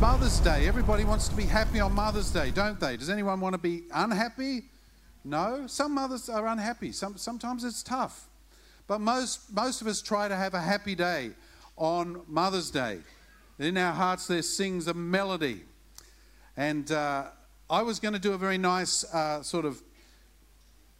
Mother's 0.00 0.38
Day. 0.38 0.68
Everybody 0.68 1.04
wants 1.04 1.26
to 1.28 1.34
be 1.34 1.42
happy 1.42 1.80
on 1.80 1.92
Mother's 1.92 2.30
Day, 2.30 2.52
don't 2.52 2.78
they? 2.78 2.96
Does 2.96 3.10
anyone 3.10 3.40
want 3.40 3.54
to 3.54 3.58
be 3.58 3.82
unhappy? 3.92 4.66
No. 5.24 5.66
Some 5.66 5.92
mothers 5.94 6.28
are 6.28 6.46
unhappy. 6.46 6.92
Some, 6.92 7.16
sometimes 7.16 7.64
it's 7.64 7.82
tough. 7.82 8.28
But 8.86 9.00
most, 9.00 9.52
most 9.52 9.80
of 9.80 9.88
us 9.88 10.00
try 10.00 10.28
to 10.28 10.36
have 10.36 10.54
a 10.54 10.60
happy 10.60 10.94
day 10.94 11.32
on 11.76 12.22
Mother's 12.28 12.70
Day. 12.70 13.00
In 13.58 13.76
our 13.76 13.92
hearts, 13.92 14.28
there 14.28 14.42
sings 14.42 14.86
a 14.86 14.94
melody. 14.94 15.62
And 16.56 16.92
uh, 16.92 17.24
I 17.68 17.82
was 17.82 17.98
going 17.98 18.14
to 18.14 18.20
do 18.20 18.34
a 18.34 18.38
very 18.38 18.58
nice 18.58 19.02
uh, 19.12 19.42
sort 19.42 19.64
of 19.64 19.82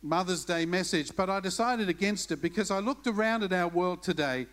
Mother's 0.02 0.44
Day 0.44 0.66
message, 0.66 1.14
but 1.14 1.30
I 1.30 1.38
decided 1.38 1.88
against 1.88 2.32
it 2.32 2.42
because 2.42 2.72
I 2.72 2.80
looked 2.80 3.06
around 3.06 3.44
at 3.44 3.52
our 3.52 3.68
world 3.68 4.02
today 4.02 4.48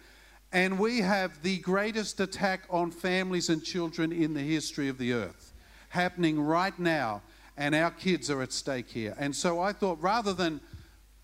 and 0.55 0.79
we 0.79 0.99
have 0.99 1.41
the 1.41 1.57
greatest 1.57 2.21
attack 2.21 2.61
on 2.69 2.89
families 2.89 3.49
and 3.49 3.61
children 3.61 4.13
in 4.13 4.33
the 4.33 4.39
history 4.39 4.87
of 4.87 4.97
the 4.97 5.11
earth 5.11 5.51
happening 5.89 6.39
right 6.39 6.79
now, 6.79 7.21
and 7.57 7.75
our 7.75 7.91
kids 7.91 8.31
are 8.31 8.41
at 8.41 8.53
stake 8.53 8.87
here. 8.87 9.13
And 9.19 9.35
so 9.35 9.59
I 9.59 9.73
thought 9.73 10.01
rather 10.01 10.31
than 10.31 10.61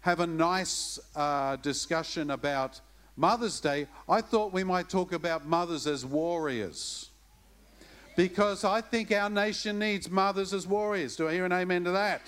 have 0.01 0.19
a 0.19 0.27
nice 0.27 0.99
uh, 1.15 1.55
discussion 1.55 2.31
about 2.31 2.81
Mother's 3.15 3.61
Day, 3.61 3.87
I 4.09 4.19
thought 4.19 4.51
we 4.51 4.65
might 4.65 4.89
talk 4.89 5.13
about 5.13 5.45
mothers 5.45 5.87
as 5.87 6.05
warriors. 6.05 7.09
Because 8.17 8.65
I 8.65 8.81
think 8.81 9.13
our 9.13 9.29
nation 9.29 9.79
needs 9.79 10.11
mothers 10.11 10.53
as 10.53 10.67
warriors. 10.67 11.15
Do 11.15 11.29
I 11.29 11.33
hear 11.35 11.45
an 11.45 11.53
amen 11.53 11.85
to 11.85 11.91
that? 11.91 12.21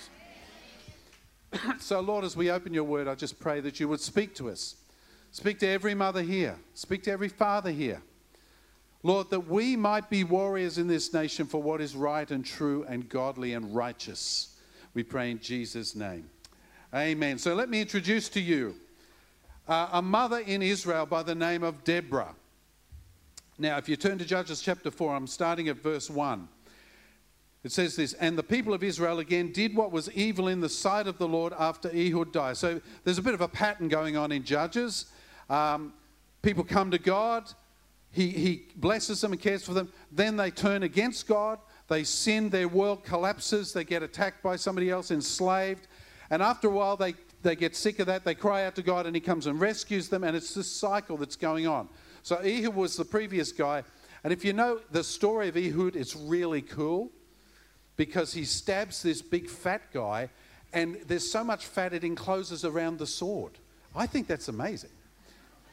so, 1.80 2.00
Lord, 2.00 2.24
as 2.24 2.34
we 2.34 2.50
open 2.50 2.72
your 2.72 2.84
word, 2.84 3.08
I 3.08 3.14
just 3.14 3.38
pray 3.38 3.60
that 3.60 3.78
you 3.78 3.88
would 3.88 4.00
speak 4.00 4.34
to 4.36 4.48
us. 4.48 4.76
Speak 5.34 5.58
to 5.58 5.66
every 5.66 5.96
mother 5.96 6.22
here. 6.22 6.56
Speak 6.74 7.02
to 7.02 7.10
every 7.10 7.28
father 7.28 7.72
here. 7.72 8.00
Lord, 9.02 9.30
that 9.30 9.48
we 9.48 9.74
might 9.74 10.08
be 10.08 10.22
warriors 10.22 10.78
in 10.78 10.86
this 10.86 11.12
nation 11.12 11.46
for 11.46 11.60
what 11.60 11.80
is 11.80 11.96
right 11.96 12.30
and 12.30 12.46
true 12.46 12.86
and 12.88 13.08
godly 13.08 13.52
and 13.52 13.74
righteous. 13.74 14.56
We 14.94 15.02
pray 15.02 15.32
in 15.32 15.40
Jesus' 15.40 15.96
name. 15.96 16.30
Amen. 16.94 17.38
So 17.38 17.52
let 17.52 17.68
me 17.68 17.80
introduce 17.80 18.28
to 18.28 18.40
you 18.40 18.76
uh, 19.66 19.88
a 19.94 20.00
mother 20.00 20.38
in 20.38 20.62
Israel 20.62 21.04
by 21.04 21.24
the 21.24 21.34
name 21.34 21.64
of 21.64 21.82
Deborah. 21.82 22.36
Now, 23.58 23.76
if 23.76 23.88
you 23.88 23.96
turn 23.96 24.18
to 24.18 24.24
Judges 24.24 24.62
chapter 24.62 24.92
4, 24.92 25.16
I'm 25.16 25.26
starting 25.26 25.66
at 25.66 25.78
verse 25.78 26.08
1. 26.08 26.46
It 27.64 27.72
says 27.72 27.96
this, 27.96 28.12
and 28.12 28.38
the 28.38 28.44
people 28.44 28.72
of 28.72 28.84
Israel 28.84 29.18
again 29.18 29.50
did 29.50 29.74
what 29.74 29.90
was 29.90 30.08
evil 30.12 30.46
in 30.46 30.60
the 30.60 30.68
sight 30.68 31.08
of 31.08 31.18
the 31.18 31.26
Lord 31.26 31.52
after 31.58 31.88
Ehud 31.88 32.32
died. 32.32 32.56
So 32.56 32.80
there's 33.02 33.18
a 33.18 33.22
bit 33.22 33.34
of 33.34 33.40
a 33.40 33.48
pattern 33.48 33.88
going 33.88 34.16
on 34.16 34.30
in 34.30 34.44
Judges. 34.44 35.06
Um, 35.48 35.92
people 36.42 36.64
come 36.64 36.90
to 36.90 36.98
God, 36.98 37.52
he, 38.10 38.28
he 38.28 38.62
blesses 38.76 39.20
them 39.20 39.32
and 39.32 39.40
cares 39.40 39.64
for 39.64 39.74
them. 39.74 39.92
Then 40.12 40.36
they 40.36 40.50
turn 40.50 40.84
against 40.84 41.26
God, 41.26 41.58
they 41.88 42.04
sin, 42.04 42.48
their 42.48 42.68
world 42.68 43.04
collapses, 43.04 43.72
they 43.72 43.84
get 43.84 44.02
attacked 44.02 44.42
by 44.42 44.56
somebody 44.56 44.90
else, 44.90 45.10
enslaved. 45.10 45.88
And 46.30 46.40
after 46.40 46.68
a 46.68 46.70
while, 46.70 46.96
they, 46.96 47.14
they 47.42 47.56
get 47.56 47.74
sick 47.74 47.98
of 47.98 48.06
that, 48.06 48.24
they 48.24 48.34
cry 48.34 48.64
out 48.64 48.76
to 48.76 48.82
God, 48.82 49.06
and 49.06 49.16
He 49.16 49.20
comes 49.20 49.46
and 49.46 49.60
rescues 49.60 50.08
them, 50.08 50.22
and 50.22 50.36
it's 50.36 50.54
this 50.54 50.70
cycle 50.70 51.16
that's 51.16 51.36
going 51.36 51.66
on. 51.66 51.88
So 52.22 52.36
Ehud 52.36 52.74
was 52.74 52.96
the 52.96 53.04
previous 53.04 53.52
guy. 53.52 53.82
And 54.22 54.32
if 54.32 54.44
you 54.44 54.54
know 54.54 54.80
the 54.90 55.04
story 55.04 55.48
of 55.48 55.56
Ehud, 55.56 55.96
it's 55.96 56.16
really 56.16 56.62
cool 56.62 57.10
because 57.96 58.32
he 58.32 58.44
stabs 58.44 59.02
this 59.02 59.20
big 59.20 59.48
fat 59.48 59.92
guy, 59.92 60.30
and 60.72 60.96
there's 61.06 61.30
so 61.30 61.44
much 61.44 61.66
fat 61.66 61.92
it 61.92 62.02
encloses 62.02 62.64
around 62.64 62.98
the 62.98 63.06
sword. 63.06 63.52
I 63.94 64.06
think 64.06 64.26
that's 64.26 64.48
amazing 64.48 64.90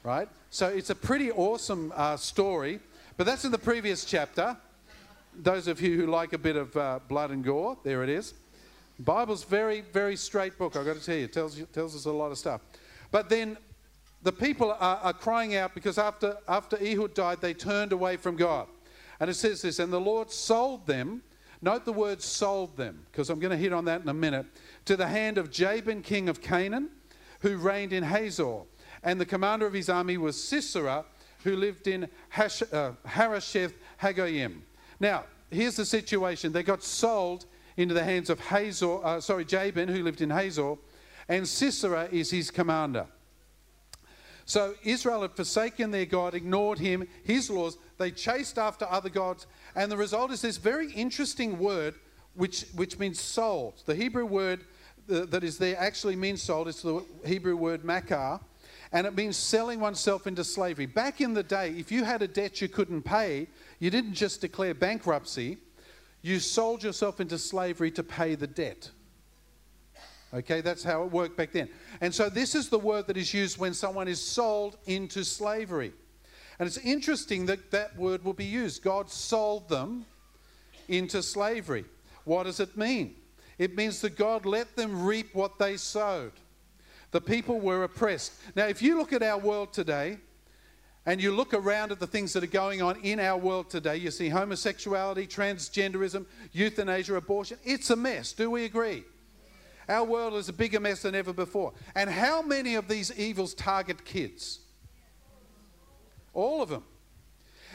right? 0.04 0.28
So 0.50 0.68
it's 0.68 0.90
a 0.90 0.96
pretty 0.96 1.32
awesome 1.32 1.94
uh, 1.96 2.18
story, 2.18 2.80
but 3.18 3.26
that's 3.26 3.46
in 3.46 3.52
the 3.52 3.58
previous 3.58 4.06
chapter. 4.06 4.58
Those 5.34 5.68
of 5.68 5.80
you 5.82 5.96
who 5.96 6.08
like 6.08 6.34
a 6.34 6.38
bit 6.38 6.56
of 6.56 6.76
uh, 6.76 7.00
blood 7.08 7.32
and 7.32 7.44
gore, 7.44 7.78
there 7.84 8.04
it 8.04 8.10
is. 8.10 8.34
Bible's 9.00 9.44
very, 9.44 9.82
very 9.82 10.16
straight 10.16 10.58
book. 10.58 10.76
I've 10.76 10.86
got 10.86 10.98
to 10.98 11.04
tell 11.04 11.16
you, 11.16 11.26
it 11.26 11.34
tells 11.34 11.58
you, 11.58 11.66
tells 11.72 11.96
us 11.96 12.06
a 12.06 12.12
lot 12.12 12.32
of 12.32 12.38
stuff. 12.38 12.62
But 13.12 13.30
then 13.30 13.58
the 14.24 14.32
people 14.32 14.72
are, 14.72 14.98
are 14.98 15.14
crying 15.14 15.56
out 15.56 15.74
because 15.74 15.98
after 15.98 16.38
after 16.48 16.78
Ehud 16.78 17.14
died, 17.14 17.42
they 17.42 17.54
turned 17.54 17.92
away 17.92 18.18
from 18.18 18.36
God, 18.36 18.68
and 19.20 19.30
it 19.30 19.36
says 19.36 19.62
this, 19.62 19.80
and 19.80 19.92
the 19.92 20.00
Lord 20.00 20.32
sold 20.32 20.86
them. 20.86 21.24
Note 21.64 21.86
the 21.86 21.94
word 21.94 22.24
sold 22.24 22.76
them, 22.76 23.06
because 23.12 23.30
I'm 23.30 23.40
going 23.40 23.52
to 23.52 23.58
hit 23.58 23.72
on 23.72 23.86
that 23.86 24.02
in 24.02 24.10
a 24.10 24.14
minute, 24.16 24.48
to 24.86 24.98
the 24.98 25.06
hand 25.06 25.38
of 25.38 25.52
Jabin, 25.52 26.02
king 26.02 26.28
of 26.28 26.42
Canaan, 26.42 26.90
who 27.42 27.56
reigned 27.56 27.94
in 27.94 28.02
Hazor 28.02 28.62
and 29.04 29.20
the 29.20 29.26
commander 29.26 29.66
of 29.66 29.74
his 29.74 29.90
army 29.90 30.18
was 30.18 30.42
Sisera, 30.42 31.06
who 31.44 31.56
lived 31.56 31.88
in 31.88 32.08
Hash, 32.30 32.62
uh, 32.72 32.92
Harosheth 33.06 33.74
Hagoyim. 34.02 34.62
Now, 35.00 35.24
here's 35.50 35.76
the 35.76 35.86
situation. 35.86 36.52
They 36.52 36.64
got 36.64 36.84
sold 36.84 37.46
into 37.78 37.94
the 37.94 38.04
hands 38.04 38.30
of 38.30 38.40
Hazor, 38.40 39.04
uh, 39.04 39.22
sorry, 39.22 39.46
Jabin, 39.46 39.88
who 39.88 40.04
lived 40.04 40.22
in 40.22 40.30
Hazor, 40.30 40.76
and 41.28 41.48
Sisera 41.48 42.08
is 42.12 42.30
his 42.30 42.52
commander. 42.52 43.08
So 44.46 44.76
Israel 44.84 45.22
had 45.22 45.32
forsaken 45.32 45.92
their 45.92 46.06
God, 46.06 46.34
ignored 46.34 46.80
him, 46.80 47.08
his 47.24 47.50
laws. 47.50 47.78
They 47.98 48.12
chased 48.12 48.58
after 48.58 48.86
other 48.90 49.10
gods, 49.10 49.48
and 49.76 49.92
the 49.92 49.98
result 49.98 50.32
is 50.32 50.42
this 50.42 50.58
very 50.58 50.92
interesting 50.92 51.58
word, 51.58 51.96
which, 52.34 52.66
which 52.76 53.00
means 53.00 53.20
sold. 53.20 53.82
The 53.86 53.96
Hebrew 53.96 54.26
word 54.26 54.66
uh, 55.10 55.26
that 55.26 55.44
is 55.44 55.58
there 55.58 55.78
actually 55.80 56.16
means 56.16 56.42
sold. 56.42 56.68
It's 56.68 56.82
the 56.82 57.04
Hebrew 57.26 57.56
word 57.56 57.86
makar, 57.86 58.40
and 58.92 59.08
it 59.08 59.16
means 59.16 59.38
selling 59.38 59.80
oneself 59.80 60.28
into 60.28 60.44
slavery. 60.44 60.86
Back 60.86 61.22
in 61.22 61.34
the 61.34 61.44
day, 61.44 61.74
if 61.78 61.92
you 61.92 62.04
had 62.04 62.22
a 62.22 62.28
debt 62.28 62.62
you 62.62 62.68
couldn't 62.68 63.04
pay, 63.04 63.48
you 63.80 63.90
didn't 63.90 64.14
just 64.14 64.42
declare 64.42 64.74
bankruptcy, 64.74 65.58
you 66.22 66.40
sold 66.40 66.84
yourself 66.84 67.20
into 67.20 67.38
slavery 67.38 67.90
to 67.92 68.04
pay 68.04 68.36
the 68.36 68.48
debt. 68.48 68.92
Okay, 70.34 70.62
that's 70.62 70.84
how 70.84 71.04
it 71.04 71.12
worked 71.12 71.36
back 71.36 71.52
then. 71.52 71.70
And 72.00 72.14
so 72.14 72.30
this 72.30 72.56
is 72.56 72.70
the 72.70 72.80
word 72.80 73.08
that 73.08 73.18
is 73.18 73.34
used 73.34 73.58
when 73.58 73.74
someone 73.74 74.08
is 74.08 74.22
sold 74.22 74.78
into 74.86 75.24
slavery. 75.24 75.94
And 76.60 76.68
it's 76.68 76.78
interesting 76.78 77.46
that 77.48 77.72
that 77.72 77.98
word 77.98 78.24
will 78.24 78.34
be 78.34 78.46
used. 78.46 78.84
God 78.84 79.10
sold 79.10 79.68
them 79.68 80.06
into 80.88 81.24
slavery. 81.24 81.86
What 82.24 82.44
does 82.44 82.60
it 82.60 82.78
mean? 82.78 83.16
It 83.58 83.76
means 83.76 84.00
that 84.02 84.16
God 84.16 84.46
let 84.46 84.76
them 84.76 85.04
reap 85.04 85.34
what 85.34 85.58
they 85.60 85.76
sowed. 85.76 86.34
The 87.12 87.22
people 87.22 87.60
were 87.60 87.84
oppressed. 87.84 88.34
Now, 88.56 88.68
if 88.68 88.82
you 88.82 88.98
look 88.98 89.14
at 89.14 89.22
our 89.22 89.38
world 89.38 89.74
today, 89.74 90.18
and 91.06 91.22
you 91.22 91.32
look 91.32 91.54
around 91.54 91.92
at 91.92 92.00
the 92.00 92.08
things 92.08 92.32
that 92.34 92.44
are 92.44 92.48
going 92.48 92.82
on 92.82 93.00
in 93.02 93.20
our 93.20 93.38
world 93.38 93.70
today, 93.70 93.98
you 93.98 94.12
see 94.12 94.30
homosexuality, 94.30 95.28
transgenderism, 95.28 96.26
euthanasia, 96.52 97.16
abortion. 97.16 97.58
It's 97.64 97.90
a 97.90 97.96
mess. 97.96 98.34
Do 98.34 98.52
we 98.52 98.66
agree? 98.66 99.04
Our 99.90 100.04
world 100.04 100.36
is 100.36 100.48
a 100.48 100.54
bigger 100.54 100.80
mess 100.80 101.02
than 101.02 101.16
ever 101.16 101.34
before. 101.34 101.74
And 101.96 102.10
how 102.10 102.44
many 102.44 102.76
of 102.76 102.88
these 102.88 103.18
evils 103.18 103.56
target 103.56 104.06
kids? 104.06 104.60
All 106.34 106.62
of 106.62 106.70
them. 106.70 106.84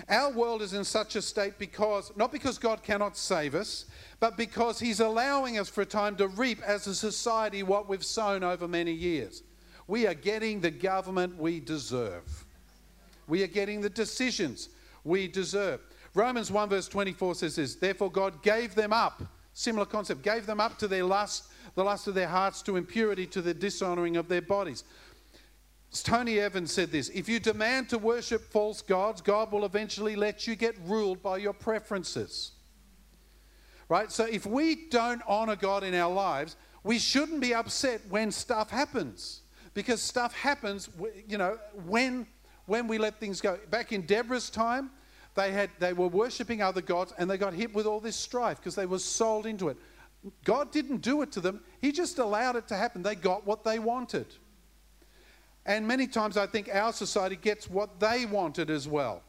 Our 0.08 0.30
world 0.30 0.62
is 0.62 0.74
in 0.74 0.84
such 0.84 1.16
a 1.16 1.22
state 1.22 1.58
because, 1.58 2.12
not 2.16 2.32
because 2.32 2.58
God 2.58 2.82
cannot 2.82 3.16
save 3.16 3.54
us, 3.54 3.86
but 4.20 4.36
because 4.36 4.78
He's 4.78 5.00
allowing 5.00 5.58
us 5.58 5.68
for 5.68 5.82
a 5.82 5.86
time 5.86 6.16
to 6.16 6.28
reap 6.28 6.60
as 6.62 6.86
a 6.86 6.94
society 6.94 7.62
what 7.62 7.88
we've 7.88 8.04
sown 8.04 8.42
over 8.42 8.68
many 8.68 8.92
years. 8.92 9.42
We 9.86 10.06
are 10.06 10.14
getting 10.14 10.60
the 10.60 10.70
government 10.70 11.38
we 11.38 11.60
deserve. 11.60 12.44
We 13.28 13.42
are 13.42 13.48
getting 13.48 13.80
the 13.80 13.90
decisions 13.90 14.68
we 15.04 15.28
deserve. 15.28 15.80
Romans 16.14 16.50
1 16.50 16.68
verse 16.68 16.88
24 16.88 17.36
says 17.36 17.56
this 17.56 17.74
Therefore, 17.74 18.10
God 18.10 18.42
gave 18.42 18.74
them 18.74 18.92
up, 18.92 19.22
similar 19.52 19.86
concept, 19.86 20.22
gave 20.22 20.46
them 20.46 20.60
up 20.60 20.78
to 20.78 20.88
their 20.88 21.04
lust, 21.04 21.48
the 21.74 21.84
lust 21.84 22.08
of 22.08 22.14
their 22.14 22.28
hearts, 22.28 22.62
to 22.62 22.76
impurity, 22.76 23.26
to 23.26 23.42
the 23.42 23.54
dishonoring 23.54 24.16
of 24.16 24.28
their 24.28 24.42
bodies. 24.42 24.84
Tony 26.02 26.38
Evans 26.38 26.72
said 26.72 26.90
this 26.90 27.08
If 27.10 27.28
you 27.28 27.38
demand 27.38 27.88
to 27.90 27.98
worship 27.98 28.50
false 28.50 28.82
gods, 28.82 29.20
God 29.20 29.52
will 29.52 29.64
eventually 29.64 30.16
let 30.16 30.46
you 30.46 30.56
get 30.56 30.76
ruled 30.84 31.22
by 31.22 31.38
your 31.38 31.52
preferences. 31.52 32.52
Right? 33.88 34.10
So 34.10 34.24
if 34.24 34.46
we 34.46 34.88
don't 34.88 35.22
honor 35.28 35.54
God 35.54 35.84
in 35.84 35.94
our 35.94 36.12
lives, 36.12 36.56
we 36.82 36.98
shouldn't 36.98 37.40
be 37.40 37.54
upset 37.54 38.00
when 38.08 38.32
stuff 38.32 38.70
happens. 38.70 39.42
Because 39.74 40.00
stuff 40.00 40.34
happens, 40.34 40.88
you 41.28 41.38
know, 41.38 41.58
when, 41.86 42.26
when 42.64 42.88
we 42.88 42.98
let 42.98 43.20
things 43.20 43.40
go. 43.40 43.58
Back 43.70 43.92
in 43.92 44.02
Deborah's 44.02 44.50
time, 44.50 44.90
they, 45.34 45.52
had, 45.52 45.70
they 45.78 45.92
were 45.92 46.08
worshipping 46.08 46.62
other 46.62 46.80
gods 46.80 47.12
and 47.18 47.30
they 47.30 47.36
got 47.36 47.52
hit 47.52 47.74
with 47.74 47.86
all 47.86 48.00
this 48.00 48.16
strife 48.16 48.56
because 48.56 48.74
they 48.74 48.86
were 48.86 48.98
sold 48.98 49.46
into 49.46 49.68
it. 49.68 49.76
God 50.44 50.72
didn't 50.72 51.02
do 51.02 51.22
it 51.22 51.30
to 51.32 51.40
them, 51.40 51.60
He 51.80 51.92
just 51.92 52.18
allowed 52.18 52.56
it 52.56 52.66
to 52.68 52.76
happen. 52.76 53.02
They 53.02 53.14
got 53.14 53.46
what 53.46 53.62
they 53.62 53.78
wanted. 53.78 54.26
And 55.66 55.86
many 55.86 56.06
times 56.06 56.36
I 56.36 56.46
think 56.46 56.70
our 56.72 56.92
society 56.92 57.36
gets 57.36 57.68
what 57.68 57.98
they 57.98 58.24
wanted 58.24 58.70
as 58.70 58.86
well. 58.86 59.22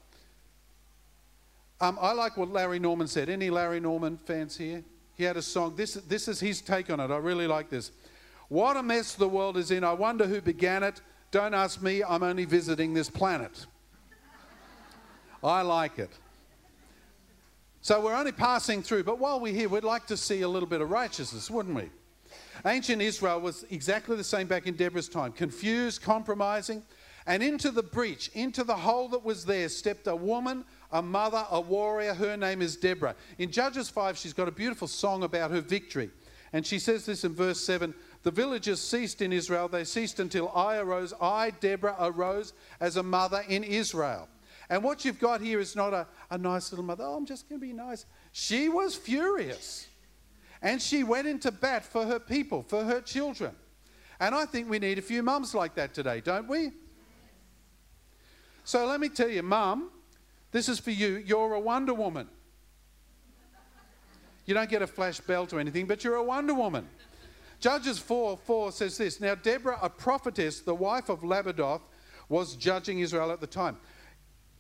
Um, 1.82 1.98
I 2.00 2.14
like 2.14 2.38
what 2.38 2.50
Larry 2.50 2.80
Norman 2.80 3.08
said. 3.08 3.28
Any 3.28 3.50
Larry 3.50 3.80
Norman 3.80 4.20
fans 4.26 4.56
here? 4.56 4.84
He 5.16 5.24
had 5.24 5.36
a 5.36 5.42
song. 5.42 5.76
This, 5.76 5.96
this 5.96 6.28
is 6.28 6.40
his 6.40 6.62
take 6.62 6.92
on 6.92 7.00
it. 7.00 7.10
I 7.10 7.18
really 7.18 7.48
like 7.48 7.70
this. 7.70 7.92
What 8.50 8.78
a 8.78 8.84
mess 8.84 9.16
the 9.16 9.28
world 9.28 9.58
is 9.58 9.72
in. 9.72 9.84
I 9.84 9.94
wonder 9.94 10.26
who 10.26 10.40
began 10.40 10.84
it. 10.84 11.02
Don't 11.32 11.56
ask 11.56 11.82
me. 11.82 12.04
I'm 12.04 12.24
only 12.24 12.46
visiting 12.46 12.94
this 12.94 13.10
planet. 13.10 13.66
I 15.44 15.62
like 15.64 16.00
it. 16.00 16.12
So 17.82 18.02
we're 18.02 18.16
only 18.16 18.32
passing 18.32 18.84
through, 18.84 19.04
but 19.04 19.18
while 19.18 19.40
we're 19.40 19.54
here, 19.54 19.70
we'd 19.70 19.84
like 19.84 20.08
to 20.08 20.18
see 20.18 20.42
a 20.42 20.48
little 20.48 20.70
bit 20.70 20.82
of 20.82 20.90
righteousness, 20.92 21.50
wouldn't 21.50 21.76
we? 21.76 21.90
Ancient 22.68 23.02
Israel 23.02 23.40
was 23.40 23.66
exactly 23.70 24.18
the 24.18 24.24
same 24.24 24.48
back 24.48 24.68
in 24.68 24.76
Deborah's 24.76 25.08
time 25.08 25.32
confused, 25.32 26.02
compromising, 26.02 26.84
and 27.26 27.42
into 27.42 27.72
the 27.72 27.84
breach, 27.84 28.30
into 28.34 28.64
the 28.64 28.76
hole 28.76 29.08
that 29.10 29.24
was 29.24 29.46
there, 29.46 29.70
stepped 29.70 30.08
a 30.08 30.16
woman, 30.16 30.66
a 30.92 31.02
mother, 31.02 31.46
a 31.50 31.62
warrior. 31.62 32.14
Her 32.14 32.36
name 32.36 32.62
is 32.62 32.76
Deborah. 32.76 33.16
In 33.38 33.52
Judges 33.52 33.90
5, 33.90 34.18
she's 34.18 34.34
got 34.34 34.48
a 34.48 34.52
beautiful 34.52 34.88
song 34.88 35.24
about 35.24 35.52
her 35.52 35.62
victory. 35.62 36.10
And 36.54 36.66
she 36.66 36.80
says 36.80 37.06
this 37.06 37.24
in 37.24 37.34
verse 37.34 37.60
7 37.60 37.94
The 38.24 38.32
villagers 38.32 38.82
ceased 38.82 39.22
in 39.22 39.34
Israel. 39.34 39.68
They 39.68 39.84
ceased 39.84 40.20
until 40.20 40.50
I 40.56 40.78
arose. 40.78 41.14
I, 41.22 41.52
Deborah, 41.52 41.96
arose 42.00 42.54
as 42.80 42.98
a 42.98 43.04
mother 43.04 43.44
in 43.48 43.64
Israel. 43.64 44.28
And 44.70 44.84
what 44.84 45.06
you've 45.06 45.20
got 45.20 45.40
here 45.42 45.60
is 45.60 45.76
not 45.76 45.94
a, 45.94 46.08
a 46.30 46.38
nice 46.38 46.72
little 46.72 46.86
mother. 46.86 47.06
Oh, 47.06 47.16
I'm 47.16 47.26
just 47.26 47.48
going 47.48 47.62
to 47.62 47.66
be 47.66 47.74
nice. 47.74 48.06
She 48.34 48.68
was 48.68 48.96
furious. 48.96 49.87
And 50.62 50.82
she 50.82 51.04
went 51.04 51.28
into 51.28 51.52
bat 51.52 51.86
for 51.86 52.06
her 52.06 52.20
people, 52.20 52.64
for 52.64 52.84
her 52.84 53.02
children. 53.02 53.56
And 54.20 54.34
I 54.34 54.46
think 54.46 54.70
we 54.70 54.80
need 54.80 54.98
a 54.98 55.02
few 55.02 55.22
mums 55.22 55.54
like 55.54 55.76
that 55.76 55.94
today, 55.94 56.22
don't 56.22 56.48
we? 56.48 56.72
So 58.64 58.86
let 58.86 59.00
me 59.00 59.10
tell 59.10 59.30
you, 59.30 59.44
mum, 59.44 59.92
this 60.52 60.68
is 60.68 60.80
for 60.80 60.92
you. 60.92 61.24
You're 61.26 61.54
a 61.54 61.60
Wonder 61.60 61.94
Woman. 61.94 62.28
You 64.46 64.54
don't 64.54 64.70
get 64.70 64.82
a 64.82 64.88
flash 64.88 65.20
belt 65.20 65.54
or 65.54 65.60
anything, 65.60 65.86
but 65.86 66.04
you're 66.04 66.16
a 66.16 66.24
Wonder 66.24 66.54
Woman. 66.54 66.88
Judges 67.60 68.00
4 68.00 68.38
4 68.38 68.72
says 68.72 68.98
this 68.98 69.20
Now, 69.20 69.36
Deborah, 69.36 69.78
a 69.82 69.90
prophetess, 69.90 70.62
the 70.62 70.76
wife 70.76 71.10
of 71.10 71.22
Lapidoth, 71.22 71.82
was 72.30 72.56
judging 72.56 73.00
Israel 73.00 73.32
at 73.32 73.42
the 73.42 73.48
time. 73.48 73.78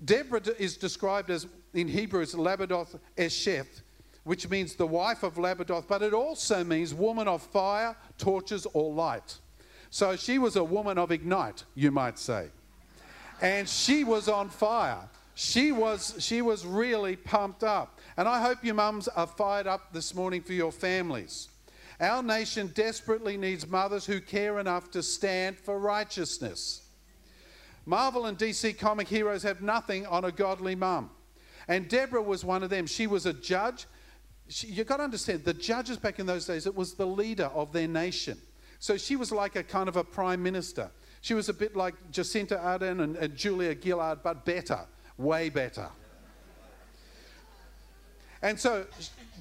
Deborah 0.04 0.42
is 0.60 0.78
described 0.78 1.30
as, 1.30 1.48
in 1.74 1.88
Hebrew, 1.88 2.22
as 2.22 2.34
Lapidoth 2.34 3.00
Esheth, 3.18 3.82
which 4.28 4.50
means 4.50 4.76
the 4.76 4.86
wife 4.86 5.24
of 5.24 5.36
Lapidoth, 5.36 5.88
but 5.88 6.02
it 6.02 6.14
also 6.14 6.64
means 6.64 6.94
woman 6.94 7.30
of 7.30 7.42
fire, 7.42 7.96
torches, 8.18 8.68
or 8.74 8.94
light. 8.94 9.38
So 9.90 10.18
she 10.18 10.38
was 10.38 10.58
a 10.58 10.64
woman 10.64 10.98
of 10.98 11.12
ignite, 11.12 11.64
you 11.76 11.92
might 11.92 12.20
say. 12.20 12.50
And 13.42 13.70
she 13.70 14.04
was 14.04 14.28
on 14.28 14.50
fire. 14.50 15.10
She 15.34 15.72
was, 15.72 16.16
she 16.20 16.42
was 16.42 16.66
really 16.66 17.16
pumped 17.16 17.64
up. 17.64 18.00
And 18.18 18.28
I 18.28 18.42
hope 18.42 18.66
your 18.66 18.76
mums 18.76 19.08
are 19.08 19.28
fired 19.28 19.66
up 19.66 19.94
this 19.94 20.14
morning 20.14 20.42
for 20.42 20.54
your 20.54 20.74
families. 20.74 21.48
Our 22.02 22.22
nation 22.22 22.72
desperately 22.76 23.38
needs 23.38 23.66
mothers 23.66 24.06
who 24.06 24.20
care 24.20 24.60
enough 24.60 24.92
to 24.92 25.02
stand 25.02 25.58
for 25.58 25.80
righteousness. 25.80 26.82
Marvel 27.86 28.26
and 28.26 28.38
DC 28.38 28.78
comic 28.78 29.08
heroes 29.08 29.44
have 29.44 29.62
nothing 29.62 30.06
on 30.06 30.26
a 30.26 30.32
godly 30.34 30.76
mum. 30.76 31.12
And 31.70 31.88
Deborah 31.88 32.22
was 32.22 32.44
one 32.44 32.62
of 32.62 32.70
them. 32.70 32.86
She 32.88 33.08
was 33.08 33.26
a 33.26 33.34
judge. 33.34 33.86
You've 34.50 34.88
got 34.88 34.98
to 34.98 35.04
understand, 35.04 35.44
the 35.44 35.54
judges 35.54 35.98
back 35.98 36.20
in 36.20 36.26
those 36.26 36.46
days, 36.46 36.66
it 36.66 36.76
was 36.76 36.94
the 36.94 37.06
leader 37.06 37.46
of 37.54 37.74
their 37.74 37.88
nation. 37.88 38.38
So 38.80 38.98
she 38.98 39.16
was 39.16 39.32
like 39.32 39.56
a 39.56 39.64
kind 39.64 39.90
of 39.90 39.98
a 39.98 40.04
prime 40.04 40.42
minister. 40.42 40.90
She 41.22 41.34
was 41.34 41.50
a 41.50 41.54
bit 41.54 41.76
like 41.76 41.96
Jacinda 42.12 42.64
Ardern 42.64 43.02
and, 43.02 43.16
and 43.18 43.36
Julia 43.36 43.76
Gillard, 43.80 44.20
but 44.24 44.46
better, 44.46 44.80
way 45.18 45.50
better. 45.50 45.90
And 48.42 48.60
so 48.60 48.86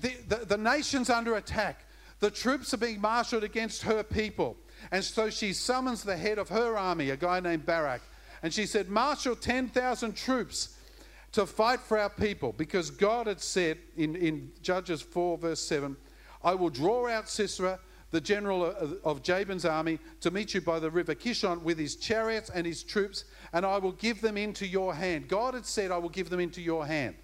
the, 0.01 0.15
the, 0.29 0.37
the 0.47 0.57
nation's 0.57 1.11
under 1.11 1.37
attack. 1.37 1.85
The 2.21 2.31
troops 2.31 2.73
are 2.73 2.79
being 2.79 3.01
marshaled 3.01 3.45
against 3.45 3.83
her 3.83 4.03
people. 4.03 4.57
And 4.91 5.05
so 5.05 5.31
she 5.31 5.53
summons 5.53 6.03
the 6.03 6.17
head 6.17 6.39
of 6.39 6.49
her 6.49 6.77
army, 6.77 7.11
a 7.11 7.17
guy 7.17 7.41
named 7.41 7.67
Barak, 7.67 8.03
and 8.43 8.53
she 8.53 8.67
said, 8.67 8.89
Marshal 8.89 9.35
10,000 9.35 10.15
troops 10.15 10.76
to 11.37 11.45
fight 11.45 11.81
for 11.81 11.99
our 11.99 12.09
people 12.09 12.55
because 12.55 12.91
God 12.91 13.27
had 13.27 13.43
said 13.43 13.77
in, 13.95 14.17
in 14.17 14.51
Judges 14.63 15.03
4, 15.03 15.37
verse 15.37 15.61
7, 15.61 15.95
I 16.43 16.55
will 16.55 16.71
draw 16.71 17.11
out 17.11 17.29
Sisera, 17.29 17.79
the 18.11 18.23
general 18.23 18.65
of 19.05 19.23
Jabin's 19.23 19.67
army, 19.67 19.99
to 20.23 20.31
meet 20.31 20.55
you 20.55 20.63
by 20.63 20.79
the 20.79 20.91
river 20.91 21.15
Kishon 21.15 21.61
with 21.61 21.79
his 21.79 21.97
chariots 21.97 22.49
and 22.49 22.67
his 22.67 22.83
troops, 22.83 23.25
and 23.53 23.67
I 23.67 23.77
will 23.77 23.93
give 23.93 24.23
them 24.23 24.39
into 24.39 24.67
your 24.67 24.95
hand. 24.95 25.29
God 25.29 25.53
had 25.53 25.67
said, 25.67 25.91
I 25.91 25.99
will 25.99 26.09
give 26.09 26.31
them 26.31 26.41
into 26.41 26.63
your 26.63 26.87
hand. 26.87 27.17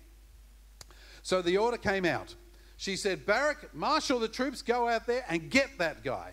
So 1.23 1.41
the 1.41 1.57
order 1.57 1.79
came 1.79 2.05
out. 2.05 2.35
She 2.77 2.97
said, 2.97 3.25
Barak, 3.25 3.75
marshal 3.75 4.19
the 4.19 4.29
troops, 4.29 4.61
go 4.61 4.91
out 4.91 5.07
there 5.07 5.25
and 5.31 5.49
get 5.49 5.79
that 5.79 6.05
guy. 6.05 6.33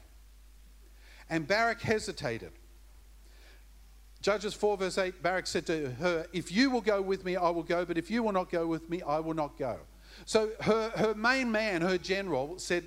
And 1.30 1.48
Barak 1.48 1.80
hesitated. 1.80 2.52
Judges 4.22 4.54
4, 4.54 4.78
verse 4.78 4.98
8, 4.98 5.24
Barak 5.24 5.48
said 5.48 5.66
to 5.68 5.92
her, 5.92 6.26
If 6.34 6.52
you 6.52 6.70
will 6.70 6.82
go 6.82 7.02
with 7.02 7.24
me, 7.24 7.38
I 7.38 7.50
will 7.50 7.64
go, 7.64 7.86
but 7.86 7.98
if 7.98 8.12
you 8.12 8.22
will 8.24 8.34
not 8.34 8.52
go 8.52 8.68
with 8.68 8.90
me, 8.90 9.02
I 9.02 9.20
will 9.20 9.34
not 9.34 9.58
go. 9.58 9.78
So 10.26 10.50
her, 10.62 10.90
her 10.90 11.14
main 11.14 11.52
man, 11.52 11.82
her 11.82 11.98
general, 11.98 12.60
said, 12.60 12.84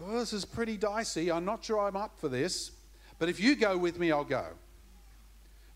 oh, 0.00 0.20
This 0.20 0.32
is 0.32 0.44
pretty 0.44 0.76
dicey. 0.76 1.32
I'm 1.32 1.44
not 1.44 1.64
sure 1.64 1.80
I'm 1.80 1.96
up 1.96 2.18
for 2.18 2.28
this, 2.28 2.70
but 3.18 3.28
if 3.28 3.40
you 3.40 3.56
go 3.56 3.76
with 3.76 3.98
me, 3.98 4.12
I'll 4.12 4.24
go. 4.24 4.46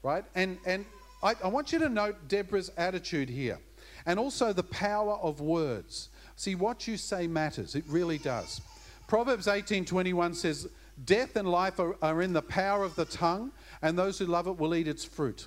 Right? 0.03 0.25
And, 0.37 0.59
and 0.65 0.85
I, 1.23 1.35
I 1.43 1.49
want 1.49 1.73
you 1.73 1.81
to 1.81 1.89
note 1.89 2.29
Deborah's 2.29 2.71
attitude 2.77 3.29
here 3.29 3.59
and 4.07 4.21
also 4.21 4.53
the 4.53 4.63
power 4.63 5.15
of 5.15 5.41
words. 5.41 6.11
See, 6.37 6.55
what 6.55 6.87
you 6.87 6.97
say 6.97 7.27
matters. 7.27 7.75
It 7.75 7.85
really 7.89 8.19
does. 8.19 8.61
Proverbs 9.09 9.47
18:21 9.47 10.35
says, 10.35 10.69
"Death 11.05 11.37
and 11.37 11.49
life 11.49 11.81
are, 11.81 11.97
are 12.03 12.23
in 12.23 12.33
the 12.33 12.43
power 12.43 12.85
of 12.85 12.95
the 12.95 13.05
tongue, 13.05 13.53
and 13.87 13.97
those 13.97 14.19
who 14.19 14.27
love 14.27 14.49
it 14.49 14.59
will 14.59 14.75
eat 14.75 14.89
its 14.89 15.05
fruit. 15.05 15.47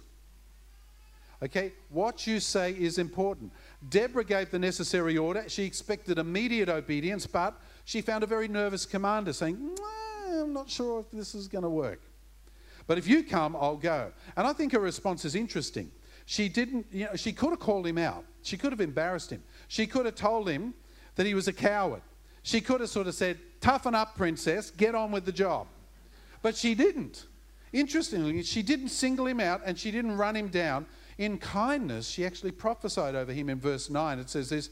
Okay, 1.44 1.74
what 1.90 2.26
you 2.26 2.40
say 2.40 2.72
is 2.72 2.98
important. 2.98 3.52
Deborah 3.90 4.24
gave 4.24 4.50
the 4.50 4.60
necessary 4.60 5.18
order. 5.18 5.44
She 5.48 5.64
expected 5.64 6.18
immediate 6.18 6.70
obedience, 6.70 7.28
but 7.28 7.60
she 7.84 8.02
found 8.02 8.24
a 8.24 8.28
very 8.28 8.48
nervous 8.48 8.86
commander 8.86 9.34
saying, 9.34 9.78
I'm 10.30 10.54
not 10.54 10.70
sure 10.70 11.02
if 11.02 11.12
this 11.12 11.36
is 11.36 11.48
going 11.48 11.64
to 11.64 11.70
work. 11.70 12.02
But 12.88 12.98
if 12.98 13.08
you 13.08 13.24
come, 13.24 13.56
I'll 13.56 13.78
go. 13.78 14.12
And 14.38 14.48
I 14.48 14.54
think 14.54 14.72
her 14.72 14.80
response 14.80 15.26
is 15.26 15.36
interesting. 15.36 15.92
She 16.26 16.48
didn't, 16.48 16.88
you 16.92 17.06
know, 17.06 17.16
she 17.16 17.34
could 17.34 17.50
have 17.50 17.60
called 17.60 17.88
him 17.88 17.98
out. 17.98 18.24
She 18.42 18.58
could 18.58 18.72
have 18.72 18.82
embarrassed 18.82 19.32
him. 19.32 19.44
She 19.68 19.86
could 19.86 20.06
have 20.06 20.16
told 20.16 20.50
him 20.50 20.74
that 21.16 21.26
he 21.26 21.34
was 21.34 21.48
a 21.48 21.54
coward. 21.54 22.02
She 22.44 22.62
could 22.62 22.80
have 22.80 22.90
sort 22.90 23.08
of 23.08 23.16
said, 23.16 23.38
Toughen 23.60 23.96
up, 23.96 24.16
princess, 24.16 24.72
get 24.72 24.96
on 24.96 25.12
with 25.12 25.26
the 25.26 25.32
job. 25.32 25.68
But 26.42 26.56
she 26.56 26.74
didn't. 26.74 27.26
Interestingly, 27.72 28.42
she 28.44 28.62
didn't 28.62 28.90
single 28.90 29.28
him 29.28 29.40
out 29.40 29.62
and 29.66 29.78
she 29.78 29.92
didn't 29.92 30.18
run 30.18 30.36
him 30.36 30.48
down. 30.48 30.86
In 31.18 31.38
kindness, 31.38 32.08
she 32.08 32.26
actually 32.26 32.52
prophesied 32.52 33.16
over 33.16 33.32
him 33.32 33.50
in 33.50 33.60
verse 33.60 33.90
9. 33.90 34.20
It 34.20 34.30
says 34.30 34.50
this 34.50 34.70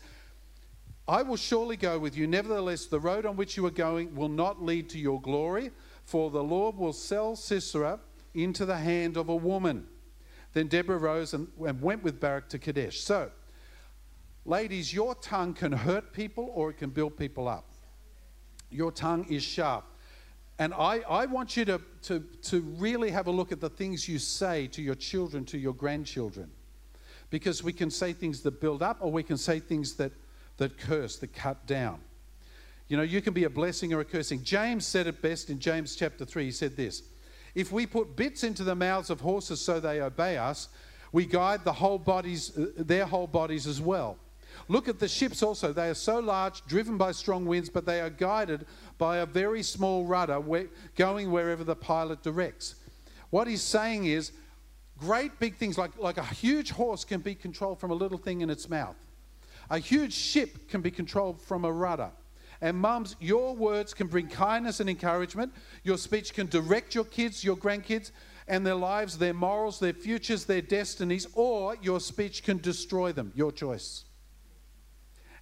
I 1.07 1.21
will 1.21 1.37
surely 1.37 1.77
go 1.77 1.97
with 1.99 2.17
you. 2.17 2.27
Nevertheless, 2.27 2.87
the 2.87 2.99
road 2.99 3.25
on 3.25 3.37
which 3.37 3.55
you 3.55 3.65
are 3.65 3.71
going 3.71 4.13
will 4.15 4.29
not 4.29 4.61
lead 4.61 4.89
to 4.89 4.99
your 4.99 5.21
glory, 5.21 5.71
for 6.03 6.29
the 6.29 6.43
Lord 6.43 6.75
will 6.75 6.93
sell 6.93 7.35
Sisera 7.35 7.99
into 8.33 8.65
the 8.65 8.77
hand 8.77 9.15
of 9.15 9.29
a 9.29 9.35
woman. 9.35 9.87
Then 10.53 10.67
Deborah 10.67 10.97
rose 10.97 11.33
and, 11.33 11.47
and 11.65 11.81
went 11.81 12.03
with 12.03 12.19
Barak 12.19 12.49
to 12.49 12.59
Kadesh. 12.59 12.99
So, 12.99 13.31
ladies, 14.45 14.93
your 14.93 15.15
tongue 15.15 15.53
can 15.53 15.71
hurt 15.71 16.11
people 16.11 16.51
or 16.53 16.71
it 16.71 16.77
can 16.77 16.89
build 16.89 17.17
people 17.17 17.47
up. 17.47 17.69
Your 18.69 18.91
tongue 18.91 19.25
is 19.29 19.43
sharp. 19.43 19.85
And 20.59 20.73
I, 20.73 20.99
I 21.07 21.25
want 21.27 21.55
you 21.55 21.65
to, 21.65 21.81
to, 22.03 22.19
to 22.43 22.61
really 22.61 23.11
have 23.11 23.27
a 23.27 23.31
look 23.31 23.51
at 23.51 23.61
the 23.61 23.69
things 23.69 24.07
you 24.07 24.17
say 24.17 24.67
to 24.67 24.81
your 24.81 24.95
children, 24.95 25.45
to 25.45 25.57
your 25.57 25.73
grandchildren. 25.73 26.49
Because 27.29 27.63
we 27.63 27.73
can 27.73 27.91
say 27.91 28.13
things 28.13 28.41
that 28.41 28.59
build 28.59 28.81
up 28.81 28.97
or 29.01 29.11
we 29.11 29.21
can 29.21 29.37
say 29.37 29.59
things 29.59 29.95
that, 29.95 30.11
that 30.57 30.77
curse, 30.77 31.17
that 31.17 31.33
cut 31.33 31.65
down. 31.67 31.99
You 32.87 32.97
know, 32.97 33.03
you 33.03 33.21
can 33.21 33.33
be 33.33 33.43
a 33.43 33.49
blessing 33.49 33.93
or 33.93 33.99
a 33.99 34.05
cursing. 34.05 34.43
James 34.43 34.85
said 34.85 35.07
it 35.07 35.21
best 35.21 35.49
in 35.49 35.59
James 35.59 35.95
chapter 35.95 36.25
3. 36.25 36.45
He 36.45 36.51
said 36.51 36.75
this 36.75 37.03
If 37.53 37.71
we 37.71 37.85
put 37.85 38.15
bits 38.15 38.43
into 38.43 38.63
the 38.63 38.75
mouths 38.75 39.09
of 39.09 39.21
horses 39.21 39.59
so 39.61 39.79
they 39.79 40.01
obey 40.01 40.37
us, 40.37 40.69
we 41.11 41.25
guide 41.25 41.63
the 41.65 41.73
whole 41.73 41.99
bodies, 41.99 42.57
uh, 42.57 42.67
their 42.77 43.05
whole 43.05 43.27
bodies 43.27 43.67
as 43.67 43.81
well. 43.81 44.17
Look 44.69 44.87
at 44.87 44.99
the 44.99 45.07
ships 45.07 45.41
also. 45.41 45.71
They 45.71 45.89
are 45.89 45.93
so 45.95 46.19
large, 46.19 46.65
driven 46.65 46.97
by 46.97 47.13
strong 47.13 47.45
winds, 47.45 47.69
but 47.69 47.85
they 47.85 48.01
are 48.01 48.09
guided 48.09 48.65
by 48.97 49.17
a 49.17 49.25
very 49.25 49.63
small 49.63 50.05
rudder 50.05 50.41
going 50.95 51.31
wherever 51.31 51.63
the 51.63 51.75
pilot 51.75 52.21
directs. 52.21 52.75
What 53.29 53.47
he's 53.47 53.61
saying 53.61 54.05
is, 54.05 54.31
great 54.97 55.39
big 55.39 55.55
things 55.55 55.77
like, 55.77 55.97
like 55.97 56.17
a 56.17 56.23
huge 56.23 56.71
horse 56.71 57.05
can 57.05 57.21
be 57.21 57.35
controlled 57.35 57.79
from 57.79 57.91
a 57.91 57.95
little 57.95 58.17
thing 58.17 58.41
in 58.41 58.49
its 58.49 58.69
mouth. 58.69 58.95
A 59.69 59.79
huge 59.79 60.13
ship 60.13 60.69
can 60.69 60.81
be 60.81 60.91
controlled 60.91 61.41
from 61.41 61.65
a 61.65 61.71
rudder. 61.71 62.11
And 62.61 62.77
mums, 62.77 63.15
your 63.19 63.55
words 63.55 63.93
can 63.93 64.07
bring 64.07 64.27
kindness 64.27 64.79
and 64.79 64.89
encouragement. 64.89 65.53
Your 65.83 65.97
speech 65.97 66.33
can 66.33 66.47
direct 66.47 66.95
your 66.95 67.03
kids, 67.03 67.43
your 67.43 67.55
grandkids, 67.55 68.11
and 68.47 68.65
their 68.65 68.75
lives, 68.75 69.17
their 69.17 69.33
morals, 69.33 69.79
their 69.79 69.93
futures, 69.93 70.45
their 70.45 70.61
destinies, 70.61 71.27
or 71.33 71.75
your 71.81 71.99
speech 71.99 72.43
can 72.43 72.57
destroy 72.57 73.11
them. 73.11 73.31
Your 73.35 73.51
choice. 73.51 74.05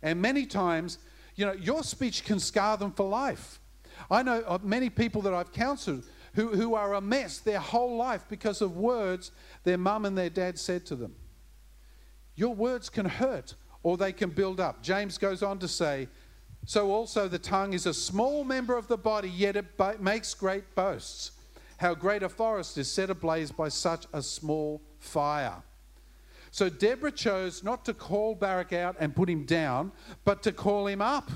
And 0.06 0.22
many 0.22 0.46
times, 0.46 1.00
you 1.36 1.48
know, 1.48 1.54
your 1.54 1.84
speech 1.84 2.24
can 2.24 2.40
scar 2.40 2.78
them 2.78 2.92
for 2.92 3.10
life. 3.10 3.60
I 4.10 4.22
know 4.22 4.42
of 4.42 4.64
many 4.64 4.92
people 4.92 5.24
that 5.24 5.34
I've 5.34 5.52
counseled 5.52 6.06
who, 6.36 6.50
who 6.50 6.76
are 6.76 6.94
a 6.94 7.02
mess 7.02 7.40
their 7.40 7.60
whole 7.60 7.98
life 7.98 8.24
because 8.30 8.62
of 8.62 8.78
words 8.78 9.32
their 9.64 9.80
mum 9.80 10.06
and 10.06 10.16
their 10.16 10.30
dad 10.30 10.60
said 10.60 10.86
to 10.86 10.96
them. 10.96 11.16
Your 12.36 12.54
words 12.54 12.88
can 12.88 13.08
hurt 13.08 13.56
or 13.82 13.98
they 13.98 14.14
can 14.14 14.30
build 14.30 14.60
up. 14.60 14.84
James 14.84 15.18
goes 15.18 15.42
on 15.42 15.58
to 15.58 15.68
say, 15.68 16.08
So 16.66 16.92
also 16.92 17.28
the 17.28 17.40
tongue 17.40 17.74
is 17.74 17.88
a 17.88 17.94
small 17.94 18.44
member 18.44 18.78
of 18.78 18.88
the 18.88 18.98
body, 18.98 19.30
yet 19.30 19.56
it 19.56 19.66
makes 20.00 20.36
great 20.36 20.76
boasts. 20.76 21.32
How 21.78 21.96
great 21.96 22.22
a 22.22 22.30
forest 22.30 22.78
is 22.78 22.92
set 22.92 23.10
ablaze 23.10 23.52
by 23.52 23.70
such 23.70 24.06
a 24.14 24.22
small 24.22 24.84
fire. 25.00 25.64
So 26.56 26.70
Deborah 26.70 27.12
chose 27.12 27.66
not 27.66 27.84
to 27.84 27.94
call 27.94 28.34
Barak 28.34 28.72
out 28.72 28.96
and 28.98 29.14
put 29.14 29.30
him 29.30 29.44
down, 29.44 29.92
but 30.24 30.42
to 30.44 30.54
call 30.54 30.88
him 30.88 31.02
up, 31.02 31.30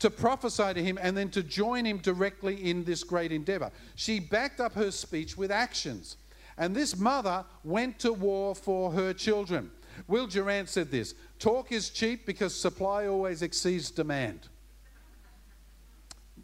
to 0.00 0.10
prophesy 0.10 0.74
to 0.74 0.84
him, 0.84 0.98
and 1.00 1.16
then 1.16 1.30
to 1.30 1.42
join 1.42 1.86
him 1.86 1.96
directly 1.96 2.56
in 2.56 2.84
this 2.84 3.02
great 3.02 3.32
endeavor. 3.32 3.70
She 3.94 4.20
backed 4.20 4.60
up 4.60 4.74
her 4.74 4.90
speech 4.90 5.34
with 5.34 5.50
actions. 5.50 6.18
And 6.58 6.76
this 6.76 6.94
mother 6.94 7.46
went 7.64 7.98
to 8.00 8.12
war 8.12 8.54
for 8.54 8.90
her 8.90 9.14
children. 9.14 9.70
Will 10.08 10.26
Durant 10.26 10.68
said 10.68 10.90
this 10.90 11.14
talk 11.38 11.72
is 11.72 11.88
cheap 11.88 12.26
because 12.26 12.54
supply 12.54 13.06
always 13.06 13.40
exceeds 13.40 13.90
demand, 13.90 14.40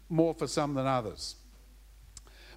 more 0.09 0.33
for 0.33 0.47
some 0.47 0.73
than 0.73 0.87
others. 0.87 1.35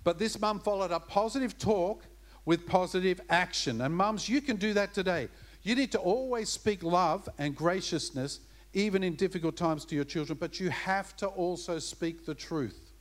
But 0.05 0.19
this 0.19 0.41
mum 0.41 0.59
followed 0.61 0.91
up 0.91 1.07
positive 1.07 1.59
talk 1.59 2.03
with 2.47 2.67
positive 2.67 3.21
action. 3.29 3.83
And 3.83 3.95
mums, 3.95 4.27
you 4.27 4.41
can 4.41 4.57
do 4.57 4.73
that 4.73 4.95
today. 4.95 5.29
You 5.67 5.75
need 5.75 5.91
to 5.93 5.99
always 5.99 6.49
speak 6.49 6.85
love 6.85 7.29
and 7.39 7.57
graciousness, 7.57 8.39
even 8.73 9.03
in 9.03 9.17
difficult 9.17 9.57
times, 9.57 9.85
to 9.87 9.97
your 9.97 10.05
children, 10.05 10.39
but 10.41 10.61
you 10.61 10.71
have 10.71 11.17
to 11.17 11.27
also 11.27 11.81
speak 11.81 12.25
the 12.25 12.37
truth. 12.37 12.93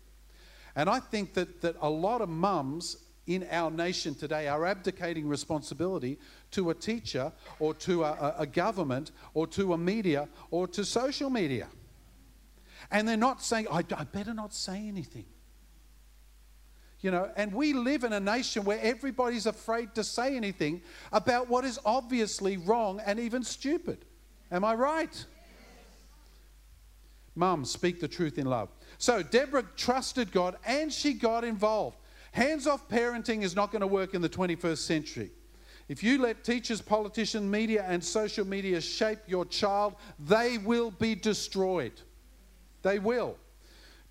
And 0.75 0.89
I 0.89 0.99
think 0.99 1.35
that, 1.35 1.61
that 1.61 1.75
a 1.79 1.87
lot 1.87 2.21
of 2.21 2.29
mums 2.29 2.97
in 3.27 3.45
our 3.51 3.69
nation 3.69 4.15
today 4.15 4.47
are 4.47 4.65
abdicating 4.65 5.27
responsibility 5.27 6.17
to 6.51 6.71
a 6.71 6.73
teacher 6.73 7.31
or 7.59 7.75
to 7.75 8.03
a, 8.03 8.33
a, 8.39 8.47
government 8.47 9.11
or 9.35 9.45
to 9.45 9.73
a 9.73 9.77
media 9.77 10.27
or 10.49 10.67
to 10.69 10.83
social 10.83 11.29
media. 11.29 11.67
And 12.89 13.07
they're 13.07 13.15
not 13.15 13.43
saying, 13.43 13.67
I, 13.71 13.83
I 13.95 14.05
better 14.05 14.33
not 14.33 14.55
say 14.55 14.87
anything. 14.87 15.25
You 17.05 17.11
know, 17.11 17.29
and 17.35 17.53
we 17.53 17.73
live 17.73 18.03
in 18.03 18.13
a 18.13 18.19
nation 18.19 18.63
where 18.63 18.79
everybody's 18.81 19.45
afraid 19.45 19.93
to 19.93 20.03
say 20.03 20.35
anything 20.35 20.81
about 21.11 21.47
what 21.47 21.63
is 21.63 21.77
obviously 21.85 22.57
wrong 22.57 22.99
and 23.05 23.19
even 23.19 23.43
stupid. 23.43 24.05
Am 24.51 24.65
I 24.65 24.73
right? 24.73 25.25
Mum, 27.35 27.63
speak 27.63 27.99
the 27.99 28.07
truth 28.07 28.39
in 28.39 28.47
love. 28.47 28.69
So 28.97 29.21
Deborah 29.21 29.65
trusted 29.75 30.31
God 30.31 30.55
and 30.65 30.91
she 30.91 31.13
got 31.13 31.43
involved. 31.43 31.97
Hands 32.31 32.65
off 32.65 32.89
parenting 32.89 33.43
is 33.43 33.55
not 33.55 33.71
going 33.71 33.81
to 33.81 33.87
work 33.87 34.15
in 34.15 34.23
the 34.23 34.29
21st 34.29 34.79
century. 34.79 35.29
If 35.87 36.01
you 36.01 36.19
let 36.19 36.43
teachers, 36.43 36.81
politicians, 36.81 37.43
media, 37.43 37.85
and 37.87 38.03
social 38.03 38.47
media 38.47 38.81
shape 38.81 39.19
your 39.27 39.45
child, 39.45 39.93
they 40.19 40.57
will 40.57 40.89
be 40.89 41.13
destroyed. 41.13 42.01
They 42.81 42.97
will. 42.97 43.37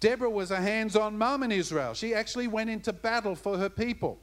Deborah 0.05 0.29
was 0.29 0.51
a 0.51 0.61
hands 0.61 0.97
on 0.97 1.17
mum 1.17 1.43
in 1.45 1.51
Israel. 1.51 1.95
She 1.95 2.13
actually 2.13 2.47
went 2.47 2.69
into 2.69 2.93
battle 2.93 3.35
for 3.35 3.57
her 3.57 3.71
people. 3.71 4.19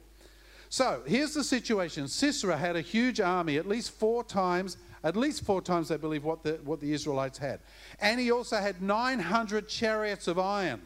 So 0.68 1.02
here's 1.06 1.34
the 1.34 1.42
situation 1.42 2.06
Sisera 2.06 2.56
had 2.56 2.76
a 2.76 2.80
huge 2.80 3.20
army, 3.20 3.56
at 3.56 3.66
least 3.66 3.90
four 3.90 4.22
times, 4.22 4.76
at 5.02 5.16
least 5.16 5.44
four 5.44 5.60
times, 5.60 5.90
I 5.90 5.96
believe, 5.96 6.22
what 6.22 6.44
the, 6.44 6.60
what 6.62 6.78
the 6.78 6.92
Israelites 6.92 7.36
had. 7.36 7.58
And 7.98 8.20
he 8.20 8.30
also 8.30 8.58
had 8.58 8.80
900 8.80 9.68
chariots 9.68 10.28
of 10.28 10.38
iron. 10.38 10.82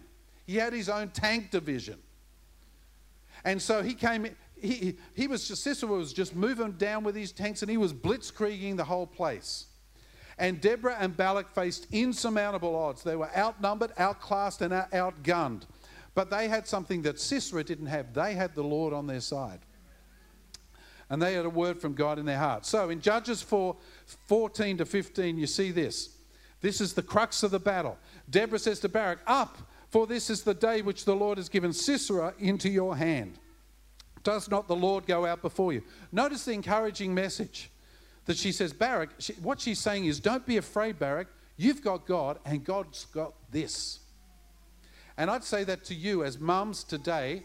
He 0.46 0.56
had 0.56 0.72
his 0.72 0.88
own 0.88 1.10
tank 1.10 1.50
division. 1.50 1.98
And 3.44 3.60
so 3.60 3.82
he 3.82 3.92
came, 3.92 4.26
he, 4.58 4.96
he 5.12 5.26
was 5.26 5.46
just, 5.46 5.62
Sisera 5.62 5.90
was 5.90 6.14
just 6.14 6.34
moving 6.34 6.72
down 6.72 7.04
with 7.04 7.16
his 7.16 7.32
tanks 7.32 7.60
and 7.60 7.70
he 7.70 7.76
was 7.76 7.92
blitzkrieging 7.92 8.78
the 8.78 8.84
whole 8.84 9.06
place. 9.06 9.66
And 10.38 10.60
Deborah 10.60 10.96
and 10.98 11.16
Barak 11.16 11.48
faced 11.48 11.86
insurmountable 11.92 12.76
odds. 12.76 13.02
They 13.02 13.16
were 13.16 13.34
outnumbered, 13.36 13.92
outclassed, 13.96 14.60
and 14.60 14.72
outgunned. 14.72 15.62
But 16.14 16.30
they 16.30 16.48
had 16.48 16.66
something 16.66 17.02
that 17.02 17.20
Sisera 17.20 17.64
didn't 17.64 17.86
have. 17.86 18.12
They 18.12 18.34
had 18.34 18.54
the 18.54 18.62
Lord 18.62 18.92
on 18.92 19.06
their 19.06 19.20
side. 19.20 19.60
And 21.08 21.22
they 21.22 21.34
had 21.34 21.46
a 21.46 21.50
word 21.50 21.80
from 21.80 21.94
God 21.94 22.18
in 22.18 22.26
their 22.26 22.38
heart. 22.38 22.66
So 22.66 22.90
in 22.90 23.00
Judges 23.00 23.40
4 23.42 23.76
14 24.26 24.78
to 24.78 24.84
15, 24.84 25.38
you 25.38 25.46
see 25.46 25.70
this. 25.70 26.16
This 26.60 26.80
is 26.80 26.94
the 26.94 27.02
crux 27.02 27.42
of 27.42 27.50
the 27.50 27.60
battle. 27.60 27.96
Deborah 28.28 28.58
says 28.58 28.80
to 28.80 28.88
Barak, 28.88 29.20
Up, 29.26 29.58
for 29.90 30.06
this 30.06 30.30
is 30.30 30.42
the 30.42 30.54
day 30.54 30.82
which 30.82 31.04
the 31.04 31.14
Lord 31.14 31.38
has 31.38 31.48
given 31.48 31.72
Sisera 31.72 32.34
into 32.38 32.68
your 32.68 32.96
hand. 32.96 33.38
Does 34.24 34.50
not 34.50 34.66
the 34.66 34.74
Lord 34.74 35.06
go 35.06 35.24
out 35.24 35.42
before 35.42 35.72
you? 35.72 35.82
Notice 36.10 36.44
the 36.44 36.52
encouraging 36.52 37.14
message 37.14 37.70
that 38.26 38.36
she 38.36 38.52
says, 38.52 38.72
Barak, 38.72 39.10
she, 39.18 39.32
what 39.34 39.60
she's 39.60 39.78
saying 39.78 40.04
is, 40.04 40.20
don't 40.20 40.44
be 40.44 40.56
afraid, 40.56 40.98
Barak. 40.98 41.28
You've 41.56 41.82
got 41.82 42.06
God, 42.06 42.38
and 42.44 42.64
God's 42.64 43.06
got 43.06 43.32
this. 43.50 44.00
And 45.16 45.30
I'd 45.30 45.44
say 45.44 45.64
that 45.64 45.84
to 45.84 45.94
you 45.94 46.22
as 46.24 46.38
mums 46.38 46.84
today 46.84 47.44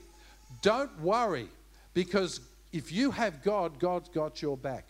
don't 0.61 0.99
worry, 0.99 1.47
because 1.93 2.41
if 2.73 2.91
you 2.91 3.11
have 3.11 3.41
God, 3.41 3.79
God's 3.79 4.09
got 4.09 4.41
your 4.41 4.57
back. 4.57 4.85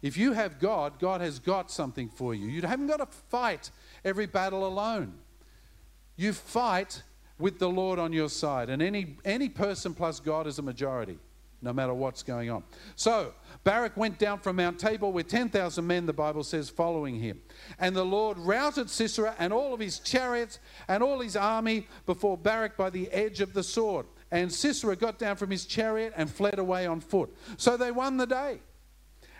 If 0.00 0.16
you 0.16 0.32
have 0.32 0.58
God, 0.58 0.98
God 0.98 1.20
has 1.20 1.38
got 1.38 1.70
something 1.70 2.08
for 2.08 2.34
you. 2.34 2.46
You 2.46 2.62
haven't 2.62 2.86
got 2.86 2.98
to 2.98 3.06
fight 3.06 3.70
every 4.04 4.26
battle 4.26 4.66
alone. 4.66 5.14
You 6.16 6.32
fight 6.32 7.02
with 7.38 7.58
the 7.58 7.68
Lord 7.68 7.98
on 7.98 8.12
your 8.12 8.28
side, 8.28 8.70
and 8.70 8.80
any, 8.80 9.16
any 9.24 9.48
person 9.48 9.92
plus 9.92 10.20
God 10.20 10.46
is 10.46 10.58
a 10.58 10.62
majority, 10.62 11.18
no 11.64 11.72
matter 11.72 11.94
what's 11.94 12.22
going 12.22 12.50
on. 12.50 12.62
So, 12.94 13.34
Barak 13.64 13.96
went 13.96 14.18
down 14.18 14.38
from 14.40 14.56
Mount 14.56 14.78
Tabor 14.78 15.08
with 15.08 15.26
10,000 15.28 15.86
men, 15.86 16.06
the 16.06 16.12
Bible 16.12 16.44
says, 16.44 16.68
following 16.68 17.18
him. 17.18 17.40
And 17.78 17.96
the 17.96 18.04
Lord 18.04 18.38
routed 18.38 18.90
Sisera 18.90 19.34
and 19.38 19.52
all 19.52 19.72
of 19.72 19.80
his 19.80 19.98
chariots 19.98 20.58
and 20.86 21.02
all 21.02 21.20
his 21.20 21.34
army 21.34 21.86
before 22.04 22.36
Barak 22.36 22.76
by 22.76 22.90
the 22.90 23.10
edge 23.10 23.40
of 23.40 23.54
the 23.54 23.62
sword. 23.62 24.06
And 24.30 24.52
Sisera 24.52 24.96
got 24.96 25.18
down 25.18 25.36
from 25.36 25.50
his 25.50 25.64
chariot 25.64 26.12
and 26.16 26.30
fled 26.30 26.58
away 26.58 26.86
on 26.86 27.00
foot. 27.00 27.34
So 27.56 27.76
they 27.76 27.90
won 27.90 28.18
the 28.18 28.26
day. 28.26 28.58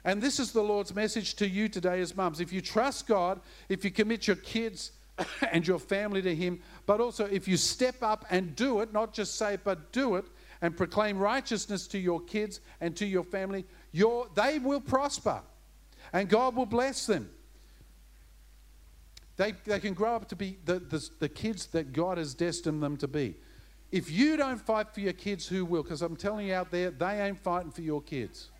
And 0.04 0.23
this 0.23 0.38
is 0.38 0.52
the 0.52 0.62
Lord's 0.62 0.95
message 0.95 1.35
to 1.37 1.49
you 1.49 1.69
today 1.69 2.00
as 2.00 2.16
mums. 2.16 2.40
If 2.40 2.52
you 2.52 2.61
trust 2.61 3.07
God, 3.07 3.40
if 3.69 3.85
you 3.85 3.90
commit 3.90 4.26
your 4.26 4.37
kids 4.37 4.93
and 5.52 5.66
your 5.66 5.78
family 5.78 6.21
to 6.23 6.35
Him, 6.35 6.61
but 6.87 7.00
also 7.00 7.25
if 7.26 7.49
you 7.49 7.57
step 7.57 7.97
up 8.02 8.26
and 8.31 8.54
do 8.54 8.81
it, 8.81 8.93
not 8.93 9.14
just 9.14 9.37
say 9.37 9.59
but 9.62 9.93
do 9.93 10.16
it, 10.16 10.26
and 10.62 10.76
proclaim 10.76 11.18
righteousness 11.18 11.87
to 11.88 11.99
your 11.99 12.20
kids 12.20 12.61
and 12.80 12.96
to 12.96 13.06
your 13.06 13.25
family, 13.25 13.64
your, 13.92 14.28
they 14.34 14.58
will 14.58 14.80
prosper 14.80 15.40
and 16.12 16.28
God 16.28 16.54
will 16.54 16.66
bless 16.66 17.06
them. 17.06 17.30
They, 19.37 19.52
they 19.64 19.80
can 19.80 19.94
grow 19.94 20.14
up 20.14 20.28
to 20.28 20.37
be 20.37 20.58
the, 20.64 20.78
the, 20.78 21.08
the 21.18 21.28
kids 21.28 21.66
that 21.66 21.92
God 21.92 22.18
has 22.18 22.34
destined 22.34 22.82
them 22.82 22.96
to 22.99 23.08
be. 23.08 23.34
If 23.90 24.11
you 24.11 24.37
don't 24.37 24.61
fight 24.61 24.92
for 24.92 25.00
your 25.00 25.12
kids, 25.12 25.46
who 25.46 25.64
will? 25.64 25.82
Because 25.82 26.02
I'm 26.02 26.16
telling 26.16 26.49
you 26.49 26.54
out 26.54 26.70
there, 26.70 26.90
they 26.90 27.20
ain't 27.20 27.38
fighting 27.38 27.70
for 27.70 27.82
your 27.82 28.02
kids. 28.02 28.50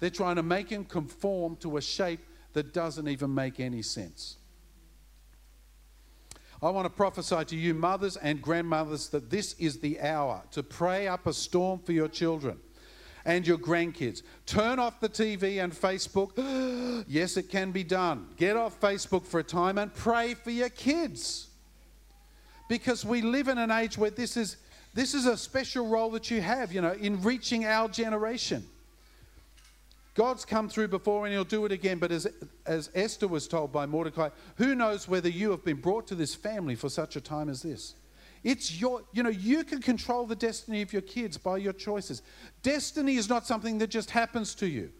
They're 0.00 0.10
trying 0.10 0.36
to 0.36 0.42
make 0.42 0.68
them 0.68 0.84
conform 0.84 1.56
to 1.56 1.76
a 1.76 1.80
shape 1.80 2.20
that 2.52 2.74
doesn't 2.74 3.08
even 3.08 3.34
make 3.34 3.60
any 3.60 3.82
sense. 3.82 4.36
I 6.62 6.70
want 6.70 6.84
to 6.84 6.90
prophesy 6.90 7.44
to 7.44 7.56
you, 7.56 7.74
mothers 7.74 8.16
and 8.16 8.40
grandmothers, 8.40 9.08
that 9.08 9.30
this 9.30 9.54
is 9.58 9.80
the 9.80 10.00
hour 10.00 10.42
to 10.52 10.62
pray 10.62 11.08
up 11.08 11.26
a 11.26 11.32
storm 11.32 11.80
for 11.80 11.90
your 11.90 12.06
children 12.06 12.60
and 13.24 13.44
your 13.44 13.58
grandkids. 13.58 14.22
Turn 14.46 14.78
off 14.78 15.00
the 15.00 15.08
TV 15.08 15.62
and 15.62 15.72
Facebook. 15.72 17.04
yes, 17.08 17.36
it 17.36 17.48
can 17.48 17.72
be 17.72 17.82
done. 17.82 18.28
Get 18.36 18.56
off 18.56 18.80
Facebook 18.80 19.26
for 19.26 19.40
a 19.40 19.44
time 19.44 19.76
and 19.76 19.92
pray 19.92 20.34
for 20.34 20.50
your 20.50 20.68
kids. 20.68 21.48
Because 22.68 23.04
we 23.04 23.22
live 23.22 23.48
in 23.48 23.58
an 23.58 23.72
age 23.72 23.98
where 23.98 24.10
this 24.10 24.36
is, 24.36 24.56
this 24.94 25.14
is 25.14 25.26
a 25.26 25.36
special 25.36 25.88
role 25.88 26.10
that 26.12 26.30
you 26.30 26.40
have, 26.40 26.72
you 26.72 26.80
know, 26.80 26.92
in 26.92 27.20
reaching 27.22 27.64
our 27.64 27.88
generation. 27.88 28.64
God's 30.14 30.44
come 30.44 30.68
through 30.68 30.88
before 30.88 31.24
and 31.24 31.32
he'll 31.32 31.44
do 31.44 31.64
it 31.64 31.72
again. 31.72 31.98
But 31.98 32.12
as, 32.12 32.26
as 32.66 32.90
Esther 32.94 33.28
was 33.28 33.48
told 33.48 33.72
by 33.72 33.86
Mordecai, 33.86 34.28
who 34.56 34.74
knows 34.74 35.08
whether 35.08 35.28
you 35.28 35.50
have 35.50 35.64
been 35.64 35.80
brought 35.80 36.06
to 36.08 36.14
this 36.14 36.34
family 36.34 36.74
for 36.74 36.90
such 36.90 37.16
a 37.16 37.20
time 37.20 37.48
as 37.48 37.62
this? 37.62 37.94
It's 38.44 38.80
your, 38.80 39.02
you 39.12 39.22
know, 39.22 39.30
you 39.30 39.64
can 39.64 39.80
control 39.80 40.26
the 40.26 40.36
destiny 40.36 40.82
of 40.82 40.92
your 40.92 41.02
kids 41.02 41.38
by 41.38 41.58
your 41.58 41.72
choices. 41.72 42.22
Destiny 42.62 43.16
is 43.16 43.28
not 43.28 43.46
something 43.46 43.78
that 43.78 43.88
just 43.88 44.10
happens 44.10 44.54
to 44.56 44.66
you. 44.66 44.90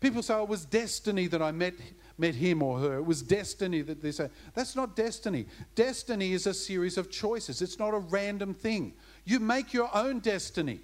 People 0.00 0.22
say, 0.22 0.34
oh, 0.34 0.42
it 0.42 0.48
was 0.48 0.64
destiny 0.64 1.26
that 1.28 1.40
I 1.40 1.52
met, 1.52 1.74
met 2.18 2.34
him 2.34 2.62
or 2.62 2.78
her. 2.80 2.96
It 2.96 3.06
was 3.06 3.22
destiny 3.22 3.82
that 3.82 4.02
they 4.02 4.12
say. 4.12 4.28
That's 4.54 4.76
not 4.76 4.96
destiny. 4.96 5.46
Destiny 5.74 6.32
is 6.32 6.46
a 6.46 6.54
series 6.54 6.98
of 6.98 7.10
choices, 7.10 7.62
it's 7.62 7.78
not 7.78 7.94
a 7.94 7.98
random 7.98 8.52
thing. 8.52 8.94
You 9.24 9.40
make 9.40 9.72
your 9.72 9.94
own 9.94 10.20
destiny. 10.20 10.80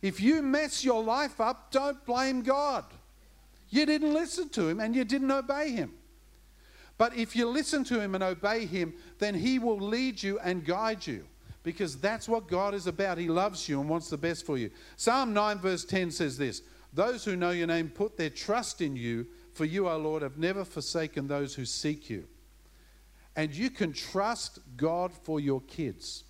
If 0.00 0.20
you 0.20 0.42
mess 0.42 0.84
your 0.84 1.02
life 1.02 1.40
up, 1.40 1.70
don't 1.70 2.04
blame 2.04 2.42
God. 2.42 2.84
You 3.72 3.86
didn't 3.86 4.12
listen 4.12 4.50
to 4.50 4.68
him 4.68 4.80
and 4.80 4.94
you 4.94 5.02
didn't 5.02 5.30
obey 5.30 5.70
him. 5.70 5.94
But 6.98 7.16
if 7.16 7.34
you 7.34 7.48
listen 7.48 7.84
to 7.84 7.98
him 7.98 8.14
and 8.14 8.22
obey 8.22 8.66
him, 8.66 8.92
then 9.18 9.34
he 9.34 9.58
will 9.58 9.78
lead 9.78 10.22
you 10.22 10.38
and 10.40 10.62
guide 10.62 11.06
you 11.06 11.24
because 11.62 11.96
that's 11.96 12.28
what 12.28 12.48
God 12.48 12.74
is 12.74 12.86
about. 12.86 13.16
He 13.16 13.30
loves 13.30 13.66
you 13.70 13.80
and 13.80 13.88
wants 13.88 14.10
the 14.10 14.18
best 14.18 14.44
for 14.44 14.58
you. 14.58 14.70
Psalm 14.96 15.32
9, 15.32 15.58
verse 15.58 15.86
10 15.86 16.10
says 16.10 16.36
this 16.36 16.60
Those 16.92 17.24
who 17.24 17.34
know 17.34 17.50
your 17.50 17.66
name 17.66 17.88
put 17.88 18.18
their 18.18 18.28
trust 18.28 18.82
in 18.82 18.94
you, 18.94 19.26
for 19.54 19.64
you, 19.64 19.88
O 19.88 19.96
Lord, 19.96 20.20
have 20.20 20.36
never 20.36 20.66
forsaken 20.66 21.26
those 21.26 21.54
who 21.54 21.64
seek 21.64 22.10
you. 22.10 22.26
And 23.36 23.54
you 23.54 23.70
can 23.70 23.94
trust 23.94 24.58
God 24.76 25.14
for 25.14 25.40
your 25.40 25.62
kids. 25.62 26.24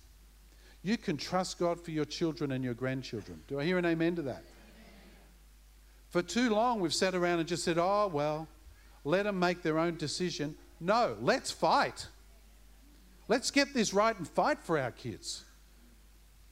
You 0.81 0.97
can 0.97 1.17
trust 1.17 1.59
God 1.59 1.83
for 1.83 1.91
your 1.91 2.05
children 2.05 2.53
and 2.53 2.63
your 2.63 2.73
grandchildren. 2.73 3.41
Do 3.49 3.59
I 3.59 3.65
hear 3.65 3.77
an 3.77 3.85
amen 3.85 4.15
to 4.15 4.21
that? 4.21 4.43
For 6.13 6.21
too 6.21 6.51
long, 6.51 6.79
we've 6.79 6.93
sat 6.93 7.15
around 7.15 7.39
and 7.39 7.47
just 7.47 7.63
said, 7.63 7.79
oh, 7.79 8.07
well, 8.13 8.47
let 9.03 9.23
them 9.23 9.39
make 9.39 9.63
their 9.63 9.79
own 9.79 9.97
decision. 9.97 10.55
No, 10.79 11.17
let's 11.19 11.49
fight. 11.49 12.05
Let's 13.27 13.49
get 13.49 13.73
this 13.73 13.95
right 13.95 14.15
and 14.15 14.27
fight 14.27 14.59
for 14.59 14.77
our 14.77 14.91
kids. 14.91 15.43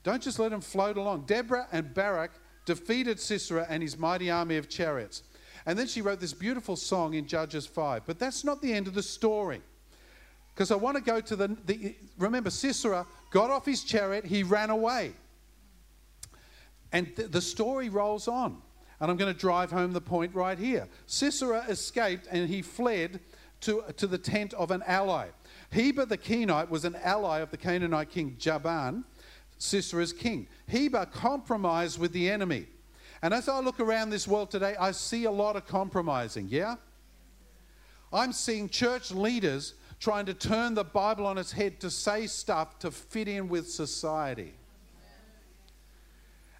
Don't 0.02 0.20
just 0.20 0.40
let 0.40 0.50
them 0.50 0.62
float 0.62 0.96
along. 0.96 1.26
Deborah 1.26 1.68
and 1.70 1.94
Barak 1.94 2.32
defeated 2.64 3.20
Sisera 3.20 3.64
and 3.68 3.84
his 3.84 3.96
mighty 3.96 4.32
army 4.32 4.56
of 4.56 4.68
chariots. 4.68 5.22
And 5.64 5.78
then 5.78 5.86
she 5.86 6.02
wrote 6.02 6.18
this 6.18 6.32
beautiful 6.32 6.74
song 6.74 7.14
in 7.14 7.28
Judges 7.28 7.64
5. 7.64 8.02
But 8.04 8.18
that's 8.18 8.42
not 8.42 8.62
the 8.62 8.72
end 8.72 8.88
of 8.88 8.94
the 8.94 9.02
story. 9.02 9.62
Because 10.52 10.72
I 10.72 10.74
want 10.74 10.96
to 10.96 11.02
go 11.04 11.20
to 11.20 11.36
the, 11.36 11.56
the. 11.66 11.94
Remember, 12.18 12.50
Sisera 12.50 13.06
got 13.30 13.50
off 13.50 13.64
his 13.64 13.84
chariot, 13.84 14.26
he 14.26 14.42
ran 14.42 14.70
away. 14.70 15.12
And 16.90 17.14
th- 17.14 17.30
the 17.30 17.40
story 17.40 17.90
rolls 17.90 18.26
on. 18.26 18.60
And 19.02 19.10
I'm 19.10 19.16
going 19.16 19.34
to 19.34 19.38
drive 19.38 19.72
home 19.72 19.92
the 19.92 20.00
point 20.00 20.32
right 20.32 20.56
here. 20.56 20.86
Sisera 21.08 21.64
escaped 21.68 22.28
and 22.30 22.48
he 22.48 22.62
fled 22.62 23.18
to, 23.62 23.82
to 23.96 24.06
the 24.06 24.16
tent 24.16 24.54
of 24.54 24.70
an 24.70 24.84
ally. 24.86 25.26
Heber 25.72 26.06
the 26.06 26.16
Kenite 26.16 26.70
was 26.70 26.84
an 26.84 26.94
ally 27.02 27.40
of 27.40 27.50
the 27.50 27.56
Canaanite 27.56 28.10
king 28.10 28.36
Jabin, 28.38 29.02
Sisera's 29.58 30.12
king. 30.12 30.46
Heber 30.68 31.04
compromised 31.06 31.98
with 31.98 32.12
the 32.12 32.30
enemy. 32.30 32.66
And 33.22 33.34
as 33.34 33.48
I 33.48 33.58
look 33.58 33.80
around 33.80 34.10
this 34.10 34.28
world 34.28 34.52
today, 34.52 34.76
I 34.78 34.92
see 34.92 35.24
a 35.24 35.32
lot 35.32 35.56
of 35.56 35.66
compromising, 35.66 36.46
yeah? 36.48 36.76
I'm 38.12 38.32
seeing 38.32 38.68
church 38.68 39.10
leaders 39.10 39.74
trying 39.98 40.26
to 40.26 40.34
turn 40.34 40.74
the 40.74 40.84
Bible 40.84 41.26
on 41.26 41.38
its 41.38 41.50
head 41.50 41.80
to 41.80 41.90
say 41.90 42.28
stuff 42.28 42.78
to 42.78 42.92
fit 42.92 43.26
in 43.26 43.48
with 43.48 43.68
society. 43.68 44.54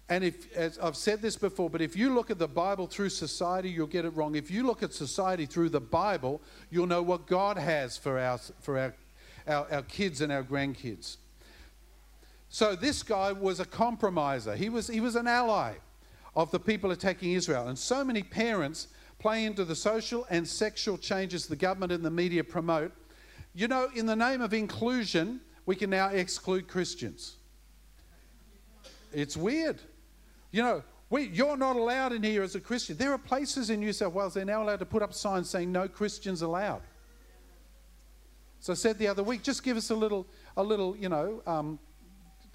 And 0.09 0.23
if, 0.23 0.51
as 0.55 0.77
I've 0.79 0.97
said 0.97 1.21
this 1.21 1.37
before, 1.37 1.69
but 1.69 1.81
if 1.81 1.95
you 1.95 2.13
look 2.13 2.29
at 2.29 2.37
the 2.37 2.47
Bible 2.47 2.87
through 2.87 3.09
society, 3.09 3.69
you'll 3.69 3.87
get 3.87 4.05
it 4.05 4.09
wrong. 4.09 4.35
If 4.35 4.51
you 4.51 4.65
look 4.65 4.83
at 4.83 4.93
society 4.93 5.45
through 5.45 5.69
the 5.69 5.79
Bible, 5.79 6.41
you'll 6.69 6.87
know 6.87 7.01
what 7.01 7.25
God 7.25 7.57
has 7.57 7.97
for 7.97 8.19
our, 8.19 8.37
for 8.37 8.77
our, 8.77 8.95
our, 9.47 9.67
our 9.71 9.81
kids 9.83 10.21
and 10.21 10.31
our 10.31 10.43
grandkids. 10.43 11.17
So 12.49 12.75
this 12.75 13.01
guy 13.01 13.31
was 13.31 13.59
a 13.59 13.65
compromiser. 13.65 14.55
He 14.55 14.69
was, 14.69 14.87
he 14.87 14.99
was 14.99 15.15
an 15.15 15.27
ally 15.27 15.73
of 16.35 16.51
the 16.51 16.59
people 16.59 16.91
attacking 16.91 17.31
Israel. 17.31 17.69
And 17.69 17.79
so 17.79 18.03
many 18.03 18.23
parents 18.23 18.87
play 19.19 19.45
into 19.45 19.63
the 19.63 19.75
social 19.75 20.27
and 20.29 20.47
sexual 20.47 20.97
changes 20.97 21.47
the 21.47 21.55
government 21.55 21.91
and 21.91 22.03
the 22.03 22.11
media 22.11 22.43
promote 22.43 22.91
you 23.55 23.67
know, 23.67 23.89
in 23.95 24.05
the 24.05 24.15
name 24.15 24.41
of 24.41 24.53
inclusion, 24.53 25.39
we 25.65 25.75
can 25.75 25.89
now 25.89 26.07
exclude 26.07 26.67
Christians. 26.67 27.35
It's 29.11 29.37
weird. 29.37 29.79
You 30.53 30.61
know, 30.61 30.83
we, 31.09 31.23
you're 31.23 31.57
not 31.57 31.75
allowed 31.75 32.13
in 32.13 32.23
here 32.23 32.43
as 32.43 32.55
a 32.55 32.59
Christian. 32.59 32.95
There 32.95 33.11
are 33.11 33.17
places 33.17 33.71
in 33.71 33.79
New 33.79 33.91
South 33.91 34.13
Wales 34.13 34.35
they're 34.35 34.45
now 34.45 34.63
allowed 34.63 34.79
to 34.79 34.85
put 34.85 35.01
up 35.01 35.13
signs 35.13 35.49
saying 35.49 35.71
no 35.71 35.87
Christians 35.87 36.43
allowed. 36.43 36.83
So 38.59 38.71
I 38.71 38.75
said 38.75 38.97
the 38.99 39.07
other 39.07 39.23
week, 39.23 39.41
just 39.41 39.63
give 39.63 39.75
us 39.75 39.89
a 39.89 39.95
little, 39.95 40.27
a 40.55 40.63
little, 40.63 40.95
you 40.95 41.09
know, 41.09 41.41
um, 41.47 41.79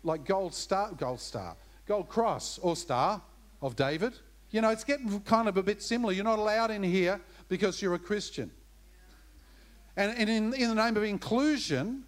like 0.05 0.25
gold 0.25 0.55
star, 0.55 0.93
gold 0.93 1.21
star, 1.21 1.57
gold 1.87 2.09
cross 2.09 2.59
or 2.62 2.76
star 2.76 3.21
of 3.61 3.75
David. 3.75 4.14
You 4.52 4.61
know, 4.61 4.71
it's 4.71 4.85
getting 4.85 5.21
kind 5.21 5.49
of 5.49 5.57
a 5.57 5.62
bit 5.62 5.83
similar. 5.83 6.12
You're 6.12 6.25
not 6.25 6.38
allowed 6.38 6.71
in 6.71 6.85
here 6.85 7.21
because 7.49 7.83
you're 7.83 7.95
a 7.95 7.99
Christian. 7.99 8.50
And, 9.97 10.17
and 10.17 10.31
in, 10.31 10.55
in 10.55 10.69
the 10.69 10.83
name 10.83 10.97
of 10.97 11.02
inclusion, 11.02 12.05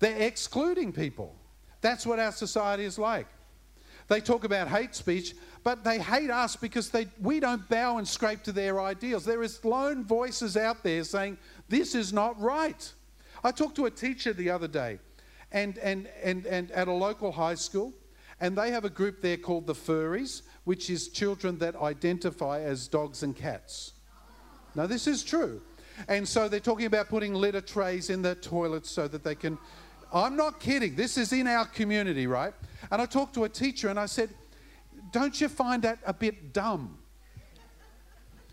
they're 0.00 0.22
excluding 0.22 0.92
people. 0.92 1.36
That's 1.80 2.04
what 2.04 2.18
our 2.18 2.32
society 2.32 2.84
is 2.84 2.98
like. 2.98 3.28
They 4.08 4.20
talk 4.20 4.44
about 4.44 4.68
hate 4.68 4.94
speech, 4.94 5.34
but 5.62 5.84
they 5.84 5.98
hate 5.98 6.30
us 6.30 6.56
because 6.56 6.88
they, 6.88 7.08
we 7.20 7.40
don't 7.40 7.68
bow 7.68 7.98
and 7.98 8.08
scrape 8.08 8.42
to 8.44 8.52
their 8.52 8.80
ideals. 8.80 9.24
There 9.24 9.42
is 9.42 9.62
lone 9.64 10.02
voices 10.02 10.56
out 10.56 10.82
there 10.82 11.04
saying, 11.04 11.36
this 11.68 11.94
is 11.94 12.12
not 12.12 12.40
right. 12.40 12.92
I 13.44 13.50
talked 13.50 13.76
to 13.76 13.86
a 13.86 13.90
teacher 13.90 14.32
the 14.32 14.50
other 14.50 14.66
day 14.66 14.98
and, 15.52 15.76
and, 15.78 16.08
and, 16.22 16.46
and 16.46 16.70
at 16.72 16.88
a 16.88 16.92
local 16.92 17.32
high 17.32 17.54
school, 17.54 17.92
and 18.40 18.56
they 18.56 18.70
have 18.70 18.84
a 18.84 18.90
group 18.90 19.20
there 19.20 19.36
called 19.36 19.66
the 19.66 19.74
Furries, 19.74 20.42
which 20.64 20.88
is 20.88 21.08
children 21.08 21.58
that 21.58 21.76
identify 21.76 22.60
as 22.60 22.88
dogs 22.88 23.22
and 23.22 23.36
cats. 23.36 23.92
Now, 24.74 24.86
this 24.86 25.06
is 25.06 25.22
true. 25.22 25.60
And 26.06 26.26
so 26.26 26.48
they're 26.48 26.60
talking 26.60 26.86
about 26.86 27.08
putting 27.08 27.34
litter 27.34 27.60
trays 27.60 28.08
in 28.08 28.22
the 28.22 28.36
toilets 28.36 28.90
so 28.90 29.08
that 29.08 29.24
they 29.24 29.34
can. 29.34 29.58
I'm 30.12 30.36
not 30.36 30.60
kidding. 30.60 30.94
This 30.94 31.18
is 31.18 31.32
in 31.32 31.46
our 31.46 31.66
community, 31.66 32.26
right? 32.26 32.54
And 32.90 33.02
I 33.02 33.06
talked 33.06 33.34
to 33.34 33.44
a 33.44 33.48
teacher 33.48 33.88
and 33.88 33.98
I 33.98 34.06
said, 34.06 34.30
Don't 35.12 35.40
you 35.40 35.48
find 35.48 35.82
that 35.82 35.98
a 36.06 36.12
bit 36.12 36.52
dumb? 36.52 36.98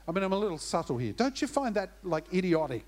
I 0.08 0.12
mean, 0.12 0.24
I'm 0.24 0.34
a 0.34 0.38
little 0.38 0.58
subtle 0.58 0.98
here. 0.98 1.14
Don't 1.14 1.42
you 1.42 1.48
find 1.48 1.76
that 1.76 1.92
like 2.04 2.26
idiotic? 2.34 2.86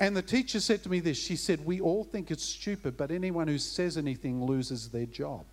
And 0.00 0.16
the 0.16 0.22
teacher 0.22 0.60
said 0.60 0.82
to 0.84 0.88
me 0.88 1.00
this 1.00 1.18
She 1.18 1.36
said, 1.36 1.64
We 1.64 1.80
all 1.80 2.04
think 2.04 2.30
it's 2.30 2.44
stupid, 2.44 2.96
but 2.96 3.10
anyone 3.10 3.48
who 3.48 3.58
says 3.58 3.96
anything 3.96 4.44
loses 4.44 4.88
their 4.88 5.06
job. 5.06 5.44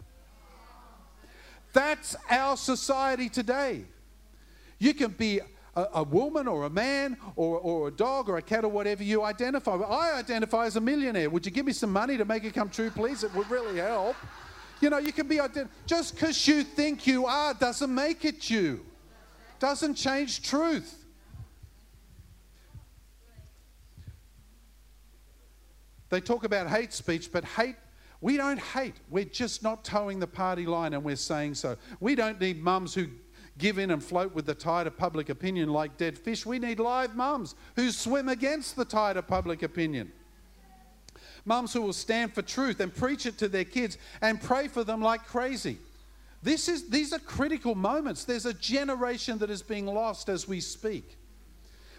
That's 1.73 2.15
our 2.29 2.55
society 2.55 3.27
today. 3.27 3.85
You 4.79 4.93
can 4.93 5.11
be 5.11 5.41
a, 5.75 5.87
a 5.95 6.03
woman 6.03 6.47
or 6.47 6.65
a 6.65 6.69
man 6.69 7.17
or, 7.35 7.59
or 7.59 7.87
a 7.89 7.91
dog 7.91 8.29
or 8.29 8.37
a 8.37 8.41
cat 8.41 8.63
or 8.63 8.69
whatever 8.69 9.03
you 9.03 9.23
identify. 9.23 9.75
I 9.75 10.17
identify 10.17 10.65
as 10.65 10.75
a 10.75 10.81
millionaire. 10.81 11.29
Would 11.29 11.45
you 11.45 11.51
give 11.51 11.65
me 11.65 11.73
some 11.73 11.91
money 11.91 12.17
to 12.17 12.25
make 12.25 12.43
it 12.43 12.53
come 12.53 12.69
true, 12.69 12.89
please? 12.89 13.23
It 13.23 13.33
would 13.35 13.49
really 13.49 13.77
help. 13.77 14.15
You 14.81 14.89
know, 14.89 14.97
you 14.97 15.11
can 15.11 15.27
be 15.27 15.37
ident- 15.37 15.69
just 15.85 16.15
because 16.15 16.47
you 16.47 16.63
think 16.63 17.07
you 17.07 17.25
are 17.25 17.53
doesn't 17.53 17.93
make 17.93 18.25
it 18.25 18.49
you. 18.49 18.85
Doesn't 19.59 19.95
change 19.95 20.41
truth. 20.41 21.05
They 26.09 26.21
talk 26.21 26.43
about 26.43 26.69
hate 26.69 26.93
speech, 26.93 27.31
but 27.31 27.43
hate 27.43 27.75
we 28.21 28.37
don't 28.37 28.59
hate. 28.59 28.95
We're 29.09 29.25
just 29.25 29.61
not 29.61 29.83
toeing 29.83 30.19
the 30.19 30.27
party 30.27 30.65
line 30.65 30.93
and 30.93 31.03
we're 31.03 31.15
saying 31.15 31.55
so. 31.55 31.77
We 31.99 32.15
don't 32.15 32.39
need 32.39 32.63
mums 32.63 32.93
who 32.93 33.07
give 33.57 33.77
in 33.77 33.91
and 33.91 34.03
float 34.03 34.33
with 34.33 34.45
the 34.45 34.53
tide 34.53 34.87
of 34.87 34.97
public 34.97 35.29
opinion 35.29 35.69
like 35.69 35.97
dead 35.97 36.17
fish. 36.17 36.45
We 36.45 36.59
need 36.59 36.79
live 36.79 37.15
mums 37.15 37.55
who 37.75 37.91
swim 37.91 38.29
against 38.29 38.75
the 38.75 38.85
tide 38.85 39.17
of 39.17 39.27
public 39.27 39.63
opinion. 39.63 40.11
Mums 41.45 41.73
who 41.73 41.81
will 41.81 41.93
stand 41.93 42.33
for 42.33 42.41
truth 42.41 42.79
and 42.79 42.93
preach 42.93 43.25
it 43.25 43.37
to 43.37 43.47
their 43.47 43.63
kids 43.63 43.97
and 44.21 44.41
pray 44.41 44.67
for 44.67 44.83
them 44.83 45.01
like 45.01 45.25
crazy. 45.25 45.77
This 46.41 46.67
is, 46.67 46.89
these 46.89 47.13
are 47.13 47.19
critical 47.19 47.75
moments. 47.75 48.25
There's 48.25 48.45
a 48.45 48.53
generation 48.53 49.37
that 49.39 49.49
is 49.49 49.61
being 49.61 49.85
lost 49.85 50.27
as 50.27 50.47
we 50.47 50.59
speak. 50.59 51.17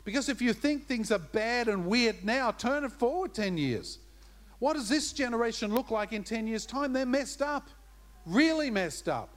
Because 0.04 0.28
if 0.28 0.40
you 0.40 0.52
think 0.52 0.86
things 0.86 1.10
are 1.10 1.18
bad 1.18 1.68
and 1.68 1.86
weird 1.86 2.24
now, 2.24 2.52
turn 2.52 2.84
it 2.84 2.92
forward 2.92 3.34
10 3.34 3.56
years. 3.58 3.98
What 4.58 4.74
does 4.74 4.88
this 4.88 5.12
generation 5.12 5.74
look 5.74 5.90
like 5.90 6.12
in 6.12 6.22
10 6.22 6.46
years' 6.46 6.66
time? 6.66 6.92
They're 6.92 7.04
messed 7.04 7.42
up, 7.42 7.68
really 8.24 8.70
messed 8.70 9.08
up. 9.08 9.35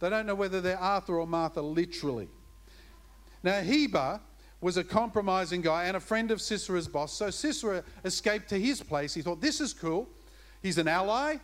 They 0.00 0.10
don't 0.10 0.26
know 0.26 0.34
whether 0.34 0.60
they're 0.60 0.78
Arthur 0.78 1.18
or 1.18 1.26
Martha 1.26 1.60
literally. 1.60 2.28
Now, 3.42 3.60
Heber 3.60 4.20
was 4.60 4.76
a 4.76 4.84
compromising 4.84 5.60
guy 5.60 5.84
and 5.84 5.96
a 5.96 6.00
friend 6.00 6.30
of 6.30 6.40
Sisera's 6.40 6.88
boss. 6.88 7.12
So 7.12 7.30
Sisera 7.30 7.84
escaped 8.04 8.48
to 8.48 8.58
his 8.58 8.82
place. 8.82 9.14
He 9.14 9.22
thought, 9.22 9.40
this 9.40 9.60
is 9.60 9.72
cool. 9.72 10.08
He's 10.62 10.78
an 10.78 10.88
ally. 10.88 11.36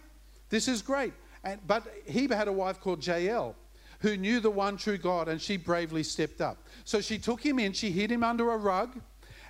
This 0.48 0.66
is 0.66 0.82
great. 0.82 1.12
And, 1.44 1.60
but 1.66 1.86
Heber 2.06 2.34
had 2.34 2.48
a 2.48 2.52
wife 2.52 2.80
called 2.80 3.06
Jael 3.06 3.54
who 4.00 4.16
knew 4.16 4.40
the 4.40 4.50
one 4.50 4.76
true 4.76 4.98
God 4.98 5.28
and 5.28 5.40
she 5.40 5.56
bravely 5.56 6.02
stepped 6.02 6.40
up. 6.40 6.58
So 6.84 7.00
she 7.00 7.18
took 7.18 7.40
him 7.44 7.58
in, 7.58 7.72
she 7.72 7.90
hid 7.90 8.10
him 8.10 8.24
under 8.24 8.50
a 8.50 8.56
rug, 8.56 9.00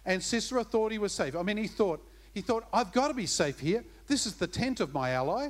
and 0.04 0.22
Sisera 0.22 0.62
thought 0.62 0.92
he 0.92 0.98
was 0.98 1.12
safe. 1.12 1.34
I 1.34 1.42
mean, 1.42 1.56
he 1.56 1.66
thought, 1.66 2.06
he 2.34 2.40
thought, 2.40 2.66
I've 2.72 2.92
got 2.92 3.08
to 3.08 3.14
be 3.14 3.26
safe 3.26 3.58
here. 3.58 3.84
This 4.06 4.26
is 4.26 4.34
the 4.34 4.46
tent 4.46 4.80
of 4.80 4.92
my 4.92 5.10
ally. 5.10 5.48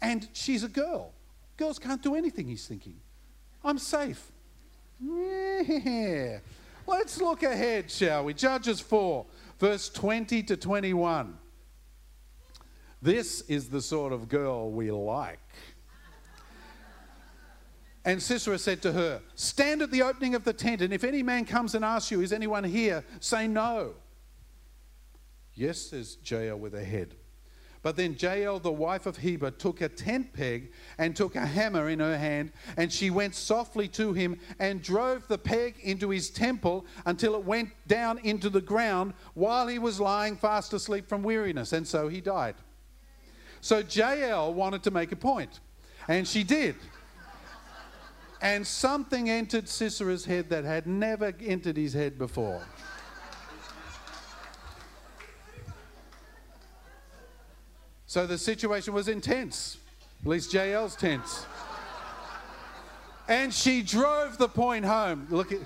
And 0.00 0.28
she's 0.32 0.62
a 0.62 0.68
girl. 0.68 1.12
Girls 1.56 1.78
can't 1.78 2.02
do 2.02 2.14
anything, 2.14 2.48
he's 2.48 2.66
thinking. 2.66 2.96
I'm 3.62 3.78
safe. 3.78 4.32
Yeah. 5.00 6.38
Let's 6.86 7.20
look 7.20 7.42
ahead, 7.42 7.90
shall 7.90 8.24
we? 8.24 8.34
Judges 8.34 8.80
4, 8.80 9.24
verse 9.58 9.88
20 9.88 10.42
to 10.44 10.56
21. 10.56 11.38
This 13.00 13.42
is 13.42 13.68
the 13.68 13.80
sort 13.80 14.12
of 14.12 14.28
girl 14.28 14.70
we 14.70 14.90
like. 14.90 15.38
And 18.06 18.22
Sisera 18.22 18.58
said 18.58 18.82
to 18.82 18.92
her, 18.92 19.22
Stand 19.34 19.80
at 19.80 19.90
the 19.90 20.02
opening 20.02 20.34
of 20.34 20.44
the 20.44 20.52
tent, 20.52 20.82
and 20.82 20.92
if 20.92 21.04
any 21.04 21.22
man 21.22 21.46
comes 21.46 21.74
and 21.74 21.84
asks 21.84 22.10
you, 22.10 22.20
Is 22.20 22.32
anyone 22.32 22.64
here? 22.64 23.02
say 23.20 23.48
no. 23.48 23.94
Yes, 25.54 25.78
says 25.78 26.18
Jael 26.22 26.58
with 26.58 26.74
a 26.74 26.84
head. 26.84 27.14
But 27.84 27.96
then 27.96 28.16
Jael, 28.18 28.58
the 28.58 28.72
wife 28.72 29.04
of 29.04 29.18
Heber, 29.18 29.50
took 29.50 29.82
a 29.82 29.90
tent 29.90 30.32
peg 30.32 30.72
and 30.96 31.14
took 31.14 31.36
a 31.36 31.44
hammer 31.44 31.90
in 31.90 32.00
her 32.00 32.16
hand, 32.16 32.50
and 32.78 32.90
she 32.90 33.10
went 33.10 33.34
softly 33.34 33.88
to 33.88 34.14
him 34.14 34.40
and 34.58 34.82
drove 34.82 35.28
the 35.28 35.36
peg 35.36 35.74
into 35.82 36.08
his 36.08 36.30
temple 36.30 36.86
until 37.04 37.34
it 37.34 37.44
went 37.44 37.68
down 37.86 38.20
into 38.20 38.48
the 38.48 38.62
ground 38.62 39.12
while 39.34 39.68
he 39.68 39.78
was 39.78 40.00
lying 40.00 40.34
fast 40.34 40.72
asleep 40.72 41.06
from 41.06 41.22
weariness, 41.22 41.74
and 41.74 41.86
so 41.86 42.08
he 42.08 42.22
died. 42.22 42.54
So 43.60 43.82
Jael 43.86 44.54
wanted 44.54 44.82
to 44.84 44.90
make 44.90 45.12
a 45.12 45.16
point, 45.16 45.60
and 46.08 46.26
she 46.26 46.42
did. 46.42 46.76
And 48.40 48.66
something 48.66 49.28
entered 49.28 49.66
Sisera's 49.66 50.24
head 50.24 50.48
that 50.48 50.64
had 50.64 50.86
never 50.86 51.34
entered 51.38 51.76
his 51.76 51.92
head 51.92 52.16
before. 52.16 52.62
So 58.14 58.28
the 58.28 58.38
situation 58.38 58.94
was 58.94 59.08
intense. 59.08 59.76
At 60.22 60.28
least 60.28 60.54
Jael's 60.54 60.94
tense. 60.94 61.46
And 63.26 63.52
she 63.52 63.82
drove 63.82 64.38
the 64.38 64.46
point 64.46 64.84
home. 64.84 65.26
Look 65.30 65.50
at. 65.50 65.58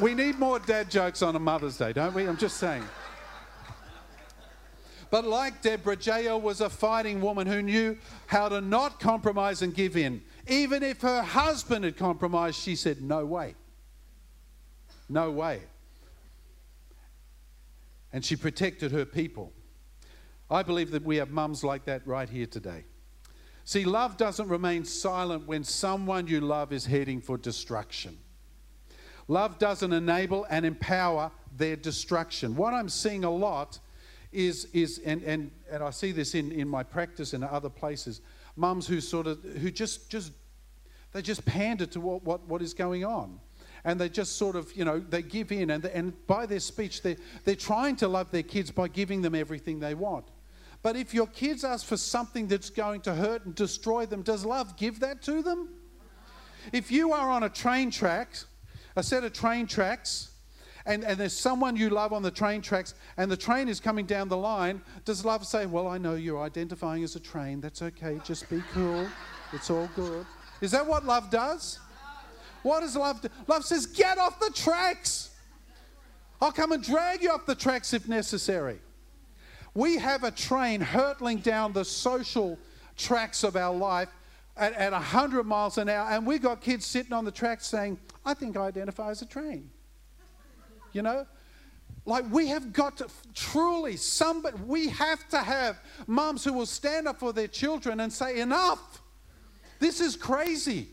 We 0.00 0.14
need 0.14 0.38
more 0.38 0.58
dad 0.58 0.90
jokes 0.90 1.20
on 1.20 1.36
a 1.36 1.38
Mother's 1.38 1.76
Day, 1.76 1.92
don't 1.92 2.14
we? 2.14 2.26
I'm 2.26 2.38
just 2.38 2.56
saying. 2.56 2.82
But 5.10 5.26
like 5.26 5.60
Deborah, 5.60 5.98
Jael 6.00 6.40
was 6.40 6.62
a 6.62 6.70
fighting 6.70 7.20
woman 7.20 7.46
who 7.46 7.60
knew 7.60 7.98
how 8.26 8.48
to 8.48 8.62
not 8.62 8.98
compromise 8.98 9.60
and 9.60 9.74
give 9.74 9.94
in. 9.94 10.22
Even 10.48 10.82
if 10.82 11.02
her 11.02 11.20
husband 11.20 11.84
had 11.84 11.98
compromised, 11.98 12.58
she 12.58 12.76
said, 12.76 13.02
No 13.02 13.26
way. 13.26 13.56
No 15.10 15.30
way. 15.30 15.60
And 18.10 18.24
she 18.24 18.36
protected 18.36 18.90
her 18.92 19.04
people. 19.04 19.52
I 20.50 20.62
believe 20.62 20.90
that 20.92 21.02
we 21.02 21.16
have 21.16 21.30
mums 21.30 21.64
like 21.64 21.84
that 21.86 22.06
right 22.06 22.28
here 22.28 22.46
today. 22.46 22.84
See, 23.64 23.84
love 23.84 24.16
doesn't 24.16 24.48
remain 24.48 24.84
silent 24.84 25.46
when 25.46 25.64
someone 25.64 26.28
you 26.28 26.40
love 26.40 26.72
is 26.72 26.86
heading 26.86 27.20
for 27.20 27.36
destruction. 27.36 28.16
Love 29.26 29.58
doesn't 29.58 29.92
enable 29.92 30.46
and 30.50 30.64
empower 30.64 31.32
their 31.56 31.74
destruction. 31.74 32.54
What 32.54 32.74
I'm 32.74 32.88
seeing 32.88 33.24
a 33.24 33.30
lot 33.30 33.80
is, 34.30 34.66
is 34.72 35.00
and, 35.04 35.22
and, 35.24 35.50
and 35.68 35.82
I 35.82 35.90
see 35.90 36.12
this 36.12 36.36
in, 36.36 36.52
in 36.52 36.68
my 36.68 36.84
practice 36.84 37.32
and 37.32 37.42
other 37.42 37.68
places, 37.68 38.20
mums 38.54 38.86
who 38.86 39.00
sort 39.00 39.26
of, 39.26 39.42
who 39.42 39.70
just, 39.72 40.08
just 40.08 40.32
they 41.12 41.22
just 41.22 41.44
pander 41.44 41.86
to 41.86 42.00
what, 42.00 42.22
what, 42.24 42.46
what 42.46 42.62
is 42.62 42.74
going 42.74 43.04
on. 43.04 43.40
And 43.84 44.00
they 44.00 44.08
just 44.08 44.36
sort 44.36 44.54
of, 44.54 44.72
you 44.76 44.84
know, 44.84 44.98
they 45.00 45.22
give 45.22 45.50
in. 45.50 45.70
And, 45.70 45.84
and 45.86 46.26
by 46.26 46.44
their 46.46 46.60
speech, 46.60 47.02
they're, 47.02 47.16
they're 47.44 47.54
trying 47.54 47.96
to 47.96 48.08
love 48.08 48.30
their 48.30 48.42
kids 48.42 48.70
by 48.70 48.88
giving 48.88 49.22
them 49.22 49.34
everything 49.34 49.80
they 49.80 49.94
want. 49.94 50.26
But 50.86 50.94
if 50.94 51.12
your 51.12 51.26
kids 51.26 51.64
ask 51.64 51.84
for 51.84 51.96
something 51.96 52.46
that's 52.46 52.70
going 52.70 53.00
to 53.00 53.14
hurt 53.16 53.44
and 53.44 53.56
destroy 53.56 54.06
them, 54.06 54.22
does 54.22 54.44
love 54.44 54.76
give 54.76 55.00
that 55.00 55.20
to 55.22 55.42
them? 55.42 55.70
If 56.72 56.92
you 56.92 57.12
are 57.12 57.28
on 57.28 57.42
a 57.42 57.48
train 57.48 57.90
track, 57.90 58.28
a 58.94 59.02
set 59.02 59.24
of 59.24 59.32
train 59.32 59.66
tracks, 59.66 60.30
and, 60.86 61.02
and 61.02 61.18
there's 61.18 61.36
someone 61.36 61.74
you 61.74 61.90
love 61.90 62.12
on 62.12 62.22
the 62.22 62.30
train 62.30 62.62
tracks, 62.62 62.94
and 63.16 63.28
the 63.28 63.36
train 63.36 63.68
is 63.68 63.80
coming 63.80 64.06
down 64.06 64.28
the 64.28 64.36
line, 64.36 64.80
does 65.04 65.24
love 65.24 65.44
say, 65.44 65.66
Well, 65.66 65.88
I 65.88 65.98
know 65.98 66.14
you're 66.14 66.40
identifying 66.40 67.02
as 67.02 67.16
a 67.16 67.20
train. 67.20 67.60
That's 67.60 67.82
okay. 67.82 68.20
Just 68.24 68.48
be 68.48 68.62
cool. 68.72 69.08
It's 69.52 69.70
all 69.70 69.90
good. 69.96 70.24
Is 70.60 70.70
that 70.70 70.86
what 70.86 71.04
love 71.04 71.30
does? 71.32 71.80
What 72.62 72.82
does 72.82 72.94
love 72.94 73.22
do? 73.22 73.28
Love 73.48 73.64
says, 73.64 73.86
Get 73.86 74.18
off 74.18 74.38
the 74.38 74.52
tracks. 74.54 75.30
I'll 76.40 76.52
come 76.52 76.70
and 76.70 76.80
drag 76.80 77.24
you 77.24 77.32
off 77.32 77.44
the 77.44 77.56
tracks 77.56 77.92
if 77.92 78.06
necessary. 78.06 78.78
We 79.76 79.98
have 79.98 80.24
a 80.24 80.30
train 80.30 80.80
hurtling 80.80 81.40
down 81.40 81.74
the 81.74 81.84
social 81.84 82.58
tracks 82.96 83.44
of 83.44 83.56
our 83.56 83.74
life 83.74 84.08
at, 84.56 84.72
at 84.72 84.92
100 84.92 85.44
miles 85.44 85.76
an 85.76 85.90
hour, 85.90 86.08
and 86.10 86.26
we've 86.26 86.40
got 86.40 86.62
kids 86.62 86.86
sitting 86.86 87.12
on 87.12 87.26
the 87.26 87.30
track 87.30 87.60
saying, 87.60 87.98
I 88.24 88.32
think 88.32 88.56
I 88.56 88.62
identify 88.62 89.10
as 89.10 89.20
a 89.20 89.26
train. 89.26 89.70
You 90.94 91.02
know? 91.02 91.26
Like 92.06 92.24
we 92.30 92.46
have 92.46 92.72
got 92.72 92.96
to 92.96 93.08
truly, 93.34 93.98
somebody, 93.98 94.56
we 94.66 94.88
have 94.88 95.28
to 95.28 95.40
have 95.40 95.78
moms 96.06 96.42
who 96.42 96.54
will 96.54 96.64
stand 96.64 97.06
up 97.06 97.20
for 97.20 97.34
their 97.34 97.48
children 97.48 98.00
and 98.00 98.10
say, 98.10 98.40
enough. 98.40 99.02
This 99.78 100.00
is 100.00 100.16
crazy. 100.16 100.88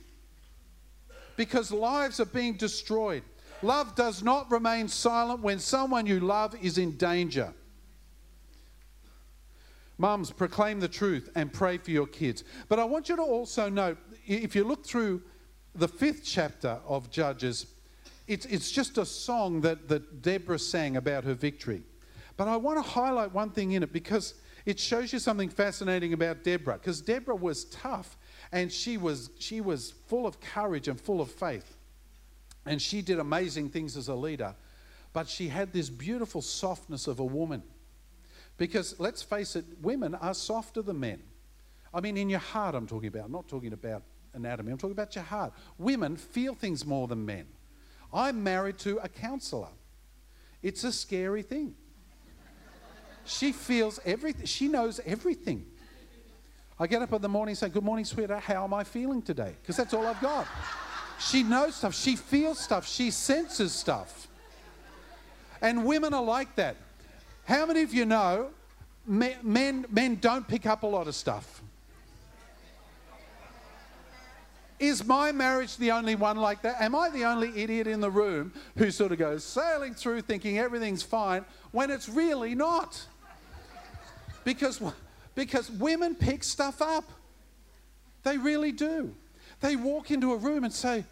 Because 1.37 1.71
lives 1.71 2.19
are 2.19 2.25
being 2.25 2.57
destroyed. 2.57 3.23
Love 3.61 3.95
does 3.95 4.21
not 4.21 4.51
remain 4.51 4.89
silent 4.89 5.39
when 5.39 5.57
someone 5.57 6.05
you 6.05 6.19
love 6.19 6.53
is 6.61 6.77
in 6.77 6.97
danger. 6.97 7.53
Mums, 9.97 10.31
proclaim 10.31 10.79
the 10.79 10.87
truth 10.87 11.29
and 11.35 11.53
pray 11.53 11.77
for 11.77 11.91
your 11.91 12.07
kids. 12.07 12.43
But 12.67 12.79
I 12.79 12.83
want 12.83 13.09
you 13.09 13.15
to 13.15 13.21
also 13.21 13.69
note 13.69 13.97
if 14.25 14.55
you 14.55 14.63
look 14.63 14.85
through 14.85 15.21
the 15.75 15.87
fifth 15.87 16.23
chapter 16.23 16.79
of 16.87 17.11
Judges, 17.11 17.67
it's, 18.27 18.45
it's 18.45 18.71
just 18.71 18.97
a 18.97 19.05
song 19.05 19.61
that, 19.61 19.87
that 19.89 20.21
Deborah 20.21 20.59
sang 20.59 20.97
about 20.97 21.23
her 21.25 21.33
victory. 21.33 21.83
But 22.37 22.47
I 22.47 22.57
want 22.57 22.83
to 22.83 22.89
highlight 22.89 23.33
one 23.33 23.51
thing 23.51 23.73
in 23.73 23.83
it 23.83 23.93
because 23.93 24.35
it 24.65 24.79
shows 24.79 25.13
you 25.13 25.19
something 25.19 25.49
fascinating 25.49 26.13
about 26.13 26.43
Deborah. 26.43 26.77
Because 26.77 27.01
Deborah 27.01 27.35
was 27.35 27.65
tough 27.65 28.17
and 28.51 28.71
she 28.71 28.97
was, 28.97 29.29
she 29.39 29.61
was 29.61 29.91
full 30.07 30.25
of 30.25 30.39
courage 30.39 30.87
and 30.87 30.99
full 30.99 31.21
of 31.21 31.29
faith. 31.29 31.75
And 32.65 32.81
she 32.81 33.01
did 33.01 33.19
amazing 33.19 33.69
things 33.69 33.97
as 33.97 34.07
a 34.07 34.15
leader. 34.15 34.55
But 35.11 35.27
she 35.27 35.49
had 35.49 35.73
this 35.73 35.89
beautiful 35.89 36.41
softness 36.41 37.07
of 37.07 37.19
a 37.19 37.25
woman. 37.25 37.61
Because 38.57 38.99
let's 38.99 39.21
face 39.21 39.55
it, 39.55 39.65
women 39.81 40.15
are 40.15 40.33
softer 40.33 40.81
than 40.81 40.99
men. 40.99 41.21
I 41.93 42.01
mean, 42.01 42.17
in 42.17 42.29
your 42.29 42.39
heart, 42.39 42.75
I'm 42.75 42.87
talking 42.87 43.07
about. 43.07 43.25
I'm 43.25 43.31
not 43.31 43.47
talking 43.47 43.73
about 43.73 44.03
anatomy, 44.33 44.71
I'm 44.71 44.77
talking 44.77 44.93
about 44.93 45.15
your 45.15 45.23
heart. 45.23 45.53
Women 45.77 46.17
feel 46.17 46.55
things 46.55 46.85
more 46.85 47.07
than 47.07 47.25
men. 47.25 47.45
I'm 48.13 48.43
married 48.43 48.77
to 48.79 48.97
a 48.97 49.09
counselor. 49.09 49.69
It's 50.61 50.83
a 50.83 50.91
scary 50.91 51.41
thing. 51.41 51.75
She 53.25 53.51
feels 53.51 53.99
everything, 54.05 54.45
she 54.45 54.67
knows 54.67 54.99
everything. 55.05 55.65
I 56.79 56.87
get 56.87 57.01
up 57.01 57.13
in 57.13 57.21
the 57.21 57.29
morning 57.29 57.51
and 57.51 57.57
say, 57.57 57.69
Good 57.69 57.83
morning, 57.83 58.05
sweetheart. 58.05 58.43
How 58.43 58.63
am 58.63 58.73
I 58.73 58.83
feeling 58.83 59.21
today? 59.21 59.55
Because 59.61 59.77
that's 59.77 59.93
all 59.93 60.05
I've 60.05 60.19
got. 60.19 60.47
She 61.19 61.43
knows 61.43 61.75
stuff. 61.75 61.95
She 61.95 62.15
feels 62.15 62.59
stuff. 62.59 62.87
She 62.87 63.11
senses 63.11 63.71
stuff. 63.71 64.27
And 65.61 65.85
women 65.85 66.13
are 66.13 66.23
like 66.23 66.55
that. 66.55 66.75
How 67.45 67.65
many 67.65 67.81
of 67.81 67.93
you 67.93 68.05
know 68.05 68.49
men, 69.05 69.85
men 69.89 70.15
don't 70.15 70.47
pick 70.47 70.65
up 70.65 70.83
a 70.83 70.87
lot 70.87 71.07
of 71.07 71.15
stuff? 71.15 71.61
Is 74.79 75.05
my 75.05 75.31
marriage 75.31 75.77
the 75.77 75.91
only 75.91 76.15
one 76.15 76.37
like 76.37 76.61
that? 76.63 76.81
Am 76.81 76.93
I 76.95 77.09
the 77.09 77.23
only 77.23 77.57
idiot 77.61 77.87
in 77.87 78.01
the 78.01 78.11
room 78.11 78.51
who 78.77 78.91
sort 78.91 79.11
of 79.13 79.17
goes 79.17 79.43
sailing 79.43 79.93
through 79.93 80.21
thinking 80.21 80.59
everything's 80.59 81.03
fine 81.03 81.45
when 81.71 81.89
it's 81.89 82.09
really 82.09 82.53
not? 82.53 83.01
Because, 84.43 84.81
because 85.35 85.71
women 85.71 86.15
pick 86.15 86.43
stuff 86.43 86.81
up. 86.81 87.09
They 88.23 88.37
really 88.37 88.71
do. 88.71 89.15
They 89.61 89.77
walk 89.77 90.11
into 90.11 90.33
a 90.33 90.37
room 90.37 90.63
and 90.63 90.73
say, 90.73 91.05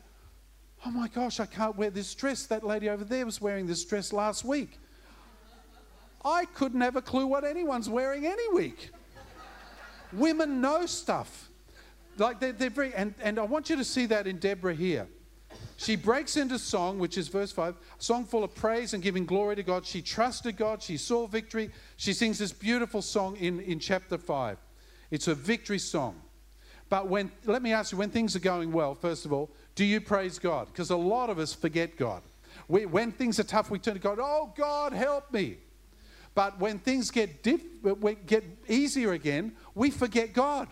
Oh 0.85 0.91
my 0.91 1.07
gosh, 1.07 1.39
I 1.39 1.45
can't 1.45 1.77
wear 1.77 1.91
this 1.91 2.13
dress. 2.15 2.47
That 2.47 2.65
lady 2.65 2.89
over 2.89 3.03
there 3.03 3.25
was 3.25 3.39
wearing 3.39 3.67
this 3.67 3.85
dress 3.85 4.11
last 4.11 4.43
week. 4.43 4.79
I 6.23 6.45
couldn't 6.45 6.81
have 6.81 6.95
a 6.95 7.01
clue 7.01 7.27
what 7.27 7.43
anyone's 7.43 7.89
wearing 7.89 8.25
any 8.25 8.53
week. 8.53 8.91
Women 10.13 10.61
know 10.61 10.85
stuff. 10.85 11.49
Like 12.17 12.39
they're, 12.39 12.51
they're 12.51 12.69
very, 12.69 12.93
and, 12.93 13.13
and 13.21 13.39
I 13.39 13.43
want 13.43 13.69
you 13.69 13.75
to 13.77 13.83
see 13.83 14.05
that 14.07 14.27
in 14.27 14.37
Deborah 14.37 14.75
here. 14.75 15.07
She 15.77 15.95
breaks 15.95 16.37
into 16.37 16.59
song, 16.59 16.99
which 16.99 17.17
is 17.17 17.27
verse 17.27 17.51
5, 17.51 17.73
a 17.73 18.03
song 18.03 18.25
full 18.25 18.43
of 18.43 18.53
praise 18.53 18.93
and 18.93 19.01
giving 19.01 19.25
glory 19.25 19.55
to 19.55 19.63
God. 19.63 19.83
She 19.83 20.01
trusted 20.01 20.55
God. 20.55 20.81
She 20.83 20.95
saw 20.95 21.25
victory. 21.25 21.71
She 21.97 22.13
sings 22.13 22.37
this 22.37 22.51
beautiful 22.51 23.01
song 23.01 23.35
in, 23.37 23.59
in 23.61 23.79
chapter 23.79 24.17
5. 24.17 24.59
It's 25.09 25.27
a 25.27 25.33
victory 25.33 25.79
song. 25.79 26.21
But 26.87 27.07
when, 27.07 27.31
let 27.45 27.63
me 27.63 27.73
ask 27.73 27.91
you, 27.91 27.97
when 27.97 28.09
things 28.09 28.35
are 28.35 28.39
going 28.39 28.71
well, 28.71 28.93
first 28.93 29.25
of 29.25 29.33
all, 29.33 29.49
do 29.75 29.83
you 29.83 30.01
praise 30.01 30.37
God? 30.37 30.67
Because 30.67 30.91
a 30.91 30.95
lot 30.95 31.29
of 31.29 31.39
us 31.39 31.53
forget 31.53 31.97
God. 31.97 32.21
We, 32.67 32.85
when 32.85 33.11
things 33.11 33.39
are 33.39 33.43
tough, 33.43 33.71
we 33.71 33.79
turn 33.79 33.95
to 33.95 33.99
God, 33.99 34.19
oh, 34.21 34.53
God, 34.55 34.93
help 34.93 35.33
me. 35.33 35.57
But 36.33 36.59
when 36.59 36.79
things 36.79 37.11
get, 37.11 37.43
diff, 37.43 37.61
get 38.25 38.43
easier 38.67 39.11
again, 39.13 39.53
we 39.75 39.89
forget 39.89 40.33
God. 40.33 40.67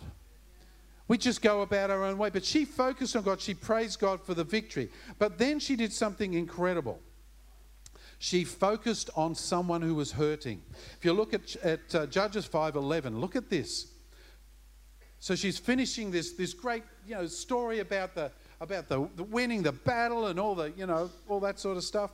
We 1.07 1.17
just 1.17 1.41
go 1.41 1.61
about 1.63 1.89
our 1.89 2.05
own 2.05 2.17
way. 2.17 2.29
But 2.29 2.45
she 2.45 2.65
focused 2.65 3.15
on 3.15 3.23
God. 3.23 3.41
She 3.41 3.53
praised 3.53 3.99
God 3.99 4.21
for 4.23 4.33
the 4.33 4.43
victory. 4.43 4.89
But 5.17 5.37
then 5.37 5.59
she 5.59 5.75
did 5.75 5.91
something 5.91 6.33
incredible. 6.35 6.99
She 8.19 8.43
focused 8.43 9.09
on 9.15 9.33
someone 9.33 9.81
who 9.81 9.95
was 9.95 10.11
hurting. 10.11 10.61
If 10.97 11.05
you 11.05 11.13
look 11.13 11.33
at, 11.33 11.55
at 11.57 11.95
uh, 11.95 12.05
Judges 12.05 12.47
5:11, 12.47 13.19
look 13.19 13.35
at 13.35 13.49
this. 13.49 13.87
So 15.19 15.35
she's 15.35 15.57
finishing 15.57 16.11
this, 16.11 16.33
this 16.33 16.53
great 16.53 16.83
you 17.05 17.15
know, 17.15 17.27
story 17.27 17.79
about, 17.79 18.15
the, 18.15 18.31
about 18.61 18.87
the, 18.87 19.09
the 19.15 19.23
winning 19.23 19.63
the 19.63 19.73
battle 19.73 20.27
and 20.27 20.39
all, 20.39 20.55
the, 20.55 20.71
you 20.77 20.85
know, 20.85 21.09
all 21.27 21.41
that 21.41 21.59
sort 21.59 21.75
of 21.75 21.83
stuff. 21.83 22.11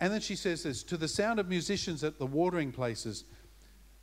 And 0.00 0.12
then 0.12 0.20
she 0.20 0.36
says 0.36 0.62
this 0.62 0.82
to 0.84 0.96
the 0.96 1.08
sound 1.08 1.40
of 1.40 1.48
musicians 1.48 2.04
at 2.04 2.18
the 2.18 2.26
watering 2.26 2.72
places, 2.72 3.24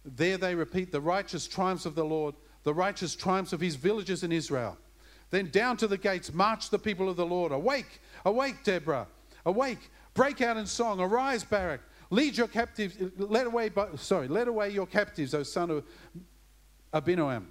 There 0.03 0.37
they 0.37 0.55
repeat 0.55 0.91
the 0.91 1.01
righteous 1.01 1.47
triumphs 1.47 1.85
of 1.85 1.95
the 1.95 2.05
Lord, 2.05 2.35
the 2.63 2.73
righteous 2.73 3.15
triumphs 3.15 3.53
of 3.53 3.61
his 3.61 3.75
villages 3.75 4.23
in 4.23 4.31
Israel. 4.31 4.77
Then 5.29 5.49
down 5.49 5.77
to 5.77 5.87
the 5.87 5.97
gates 5.97 6.33
march 6.33 6.69
the 6.69 6.79
people 6.79 7.09
of 7.09 7.15
the 7.15 7.25
Lord. 7.25 7.51
Awake, 7.51 8.01
awake, 8.25 8.63
Deborah. 8.63 9.07
Awake, 9.45 9.89
break 10.13 10.41
out 10.41 10.57
in 10.57 10.65
song. 10.65 10.99
Arise, 10.99 11.43
Barak. 11.43 11.81
Lead 12.09 12.37
your 12.37 12.47
captives, 12.47 12.95
let 13.17 13.47
away, 13.47 13.71
sorry, 13.95 14.27
let 14.27 14.47
away 14.47 14.69
your 14.69 14.85
captives, 14.85 15.33
O 15.33 15.41
son 15.41 15.71
of 15.71 15.83
Abinoam. 16.93 17.45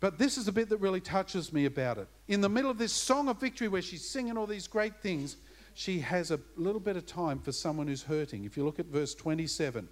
But 0.00 0.18
this 0.18 0.36
is 0.36 0.46
the 0.46 0.52
bit 0.52 0.68
that 0.70 0.78
really 0.78 1.00
touches 1.00 1.52
me 1.52 1.66
about 1.66 1.98
it. 1.98 2.08
In 2.26 2.40
the 2.40 2.48
middle 2.48 2.70
of 2.70 2.76
this 2.76 2.92
song 2.92 3.28
of 3.28 3.40
victory 3.40 3.68
where 3.68 3.80
she's 3.80 4.04
singing 4.04 4.36
all 4.36 4.48
these 4.48 4.66
great 4.66 5.00
things, 5.00 5.36
she 5.74 6.00
has 6.00 6.30
a 6.30 6.40
little 6.56 6.80
bit 6.80 6.96
of 6.96 7.04
time 7.04 7.40
for 7.40 7.52
someone 7.52 7.88
who's 7.88 8.04
hurting. 8.04 8.44
If 8.44 8.56
you 8.56 8.64
look 8.64 8.78
at 8.78 8.86
verse 8.86 9.14
27, 9.14 9.88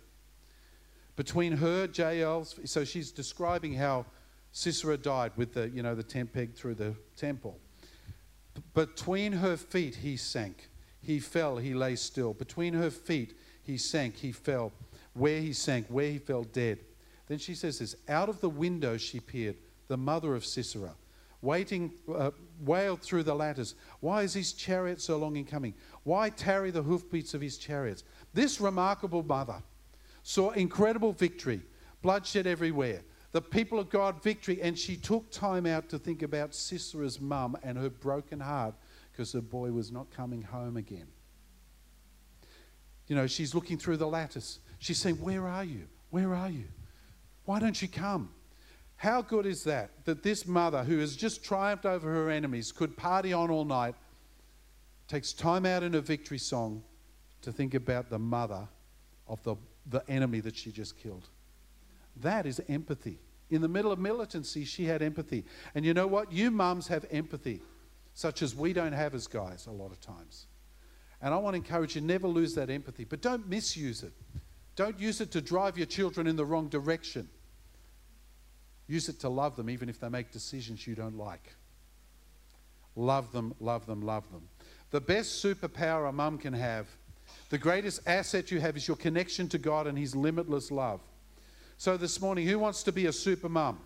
between 1.16 1.56
her, 1.56 1.88
Jael, 1.92 2.44
so 2.44 2.84
she's 2.84 3.10
describing 3.10 3.74
how 3.74 4.06
Sisera 4.52 4.96
died 4.96 5.32
with 5.36 5.54
the, 5.54 5.68
you 5.68 5.82
know, 5.82 5.94
the 5.94 6.02
tent 6.02 6.32
peg 6.32 6.54
through 6.54 6.76
the 6.76 6.94
temple. 7.16 7.58
Between 8.74 9.32
her 9.32 9.56
feet 9.56 9.96
he 9.96 10.16
sank. 10.16 10.68
He 11.00 11.18
fell, 11.18 11.56
he 11.56 11.74
lay 11.74 11.96
still. 11.96 12.32
Between 12.32 12.74
her 12.74 12.90
feet 12.90 13.34
he 13.62 13.76
sank, 13.76 14.16
he 14.16 14.32
fell. 14.32 14.72
Where 15.14 15.40
he 15.40 15.52
sank, 15.52 15.86
where 15.88 16.10
he 16.10 16.18
fell 16.18 16.44
dead. 16.44 16.78
Then 17.26 17.38
she 17.38 17.54
says 17.54 17.78
this 17.78 17.96
Out 18.08 18.28
of 18.28 18.40
the 18.40 18.48
window 18.48 18.96
she 18.96 19.20
peered, 19.20 19.56
the 19.88 19.96
mother 19.96 20.34
of 20.34 20.44
Sisera, 20.44 20.94
waiting, 21.40 21.92
uh, 22.14 22.30
wailed 22.64 23.00
through 23.00 23.24
the 23.24 23.34
ladders. 23.34 23.74
Why 24.00 24.22
is 24.22 24.34
his 24.34 24.52
chariot 24.52 25.00
so 25.00 25.16
long 25.16 25.36
in 25.36 25.44
coming? 25.44 25.74
Why 26.04 26.30
tarry 26.30 26.70
the 26.70 26.82
hoofbeats 26.82 27.34
of 27.34 27.40
his 27.40 27.58
chariots? 27.58 28.04
This 28.34 28.60
remarkable 28.60 29.22
mother 29.22 29.62
saw 30.22 30.50
incredible 30.50 31.12
victory, 31.12 31.60
bloodshed 32.00 32.46
everywhere. 32.46 33.02
The 33.32 33.40
people 33.40 33.78
of 33.78 33.88
God 33.88 34.22
victory, 34.22 34.60
and 34.60 34.78
she 34.78 34.96
took 34.96 35.30
time 35.30 35.66
out 35.66 35.88
to 35.88 35.98
think 35.98 36.22
about 36.22 36.50
Sisera's 36.50 37.20
mum 37.20 37.56
and 37.62 37.78
her 37.78 37.90
broken 37.90 38.40
heart 38.40 38.74
because 39.10 39.32
her 39.32 39.40
boy 39.40 39.70
was 39.72 39.90
not 39.90 40.10
coming 40.10 40.42
home 40.42 40.76
again. 40.76 41.06
You 43.06 43.16
know, 43.16 43.26
she's 43.26 43.54
looking 43.54 43.78
through 43.78 43.96
the 43.98 44.06
lattice. 44.06 44.60
She's 44.78 44.98
saying, 44.98 45.16
Where 45.16 45.46
are 45.46 45.64
you? 45.64 45.86
Where 46.10 46.34
are 46.34 46.50
you? 46.50 46.64
Why 47.44 47.58
don't 47.58 47.80
you 47.80 47.88
come? 47.88 48.30
How 49.02 49.20
good 49.20 49.46
is 49.46 49.64
that? 49.64 49.90
That 50.04 50.22
this 50.22 50.46
mother 50.46 50.84
who 50.84 50.98
has 50.98 51.16
just 51.16 51.42
triumphed 51.42 51.86
over 51.86 52.08
her 52.08 52.30
enemies 52.30 52.70
could 52.70 52.96
party 52.96 53.32
on 53.32 53.50
all 53.50 53.64
night, 53.64 53.96
takes 55.08 55.32
time 55.32 55.66
out 55.66 55.82
in 55.82 55.96
a 55.96 56.00
victory 56.00 56.38
song 56.38 56.84
to 57.40 57.50
think 57.50 57.74
about 57.74 58.10
the 58.10 58.18
mother 58.20 58.68
of 59.26 59.42
the, 59.42 59.56
the 59.86 60.08
enemy 60.08 60.38
that 60.38 60.54
she 60.54 60.70
just 60.70 60.96
killed. 60.96 61.28
That 62.20 62.46
is 62.46 62.60
empathy. 62.68 63.18
In 63.50 63.60
the 63.60 63.66
middle 63.66 63.90
of 63.90 63.98
militancy, 63.98 64.64
she 64.64 64.84
had 64.84 65.02
empathy. 65.02 65.44
And 65.74 65.84
you 65.84 65.94
know 65.94 66.06
what? 66.06 66.30
You 66.30 66.52
mums 66.52 66.86
have 66.86 67.04
empathy, 67.10 67.60
such 68.14 68.40
as 68.40 68.54
we 68.54 68.72
don't 68.72 68.92
have 68.92 69.16
as 69.16 69.26
guys 69.26 69.66
a 69.66 69.72
lot 69.72 69.90
of 69.90 70.00
times. 70.00 70.46
And 71.20 71.34
I 71.34 71.38
want 71.38 71.54
to 71.54 71.56
encourage 71.56 71.96
you 71.96 72.02
never 72.02 72.28
lose 72.28 72.54
that 72.54 72.70
empathy, 72.70 73.02
but 73.02 73.20
don't 73.20 73.48
misuse 73.48 74.04
it. 74.04 74.12
Don't 74.76 75.00
use 75.00 75.20
it 75.20 75.32
to 75.32 75.40
drive 75.40 75.76
your 75.76 75.88
children 75.88 76.28
in 76.28 76.36
the 76.36 76.44
wrong 76.44 76.68
direction. 76.68 77.28
Use 78.86 79.08
it 79.08 79.20
to 79.20 79.28
love 79.28 79.56
them, 79.56 79.70
even 79.70 79.88
if 79.88 80.00
they 80.00 80.08
make 80.08 80.32
decisions 80.32 80.86
you 80.86 80.94
don't 80.94 81.16
like. 81.16 81.54
Love 82.96 83.32
them, 83.32 83.54
love 83.60 83.86
them, 83.86 84.02
love 84.02 84.30
them. 84.30 84.42
The 84.90 85.00
best 85.00 85.42
superpower 85.42 86.08
a 86.08 86.12
mum 86.12 86.36
can 86.36 86.52
have, 86.52 86.86
the 87.48 87.58
greatest 87.58 88.00
asset 88.06 88.50
you 88.50 88.60
have, 88.60 88.76
is 88.76 88.86
your 88.86 88.96
connection 88.96 89.48
to 89.48 89.58
God 89.58 89.86
and 89.86 89.96
His 89.96 90.14
limitless 90.14 90.70
love. 90.70 91.00
So 91.78 91.96
this 91.96 92.20
morning, 92.20 92.46
who 92.46 92.58
wants 92.58 92.82
to 92.84 92.92
be 92.92 93.06
a 93.06 93.12
super 93.12 93.48
mum? 93.48 93.80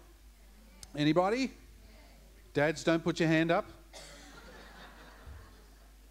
Anybody? 0.97 1.53
Dads, 2.53 2.83
don't 2.83 3.05
put 3.05 3.21
your 3.21 3.29
hand 3.29 3.51
up. 3.51 3.67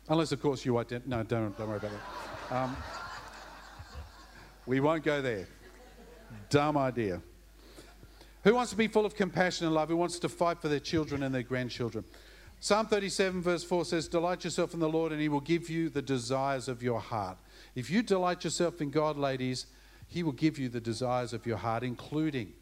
Unless, 0.08 0.32
of 0.32 0.42
course, 0.42 0.64
you 0.64 0.74
ident- 0.74 1.08
No, 1.08 1.24
don't, 1.24 1.58
don't 1.58 1.68
worry 1.68 1.78
about 1.78 1.92
that. 2.50 2.56
Um, 2.56 2.78
we 4.66 4.80
won't 4.80 5.04
go 5.04 5.22
there. 5.22 5.48
Dumb 6.50 6.78
idea. 6.78 7.22
Who 8.46 8.54
wants 8.54 8.70
to 8.70 8.78
be 8.78 8.88
full 8.88 9.08
of 9.08 9.16
compassion 9.16 9.66
and 9.66 9.74
love? 9.74 9.90
Who 9.90 9.98
wants 9.98 10.20
to 10.20 10.30
fight 10.30 10.62
for 10.62 10.68
their 10.68 10.80
children 10.80 11.24
and 11.24 11.34
their 11.34 11.42
grandchildren? 11.42 12.06
Psalm 12.60 12.86
37, 12.86 13.42
verse 13.42 13.64
4 13.64 13.86
says, 13.86 14.08
Delight 14.08 14.44
yourself 14.44 14.76
in 14.76 14.80
the 14.80 14.88
Lord, 14.88 15.12
and 15.12 15.20
he 15.20 15.30
will 15.30 15.42
give 15.42 15.68
you 15.68 15.90
the 15.90 16.04
desires 16.04 16.68
of 16.68 16.84
your 16.84 17.00
heart. 17.00 17.40
If 17.74 17.90
you 17.90 18.04
delight 18.04 18.44
yourself 18.44 18.82
in 18.82 18.92
God, 18.92 19.18
ladies, 19.18 19.66
he 20.08 20.22
will 20.22 20.32
give 20.32 20.60
you 20.60 20.70
the 20.70 20.80
desires 20.80 21.34
of 21.34 21.48
your 21.48 21.58
heart, 21.58 21.82
including 21.82 22.54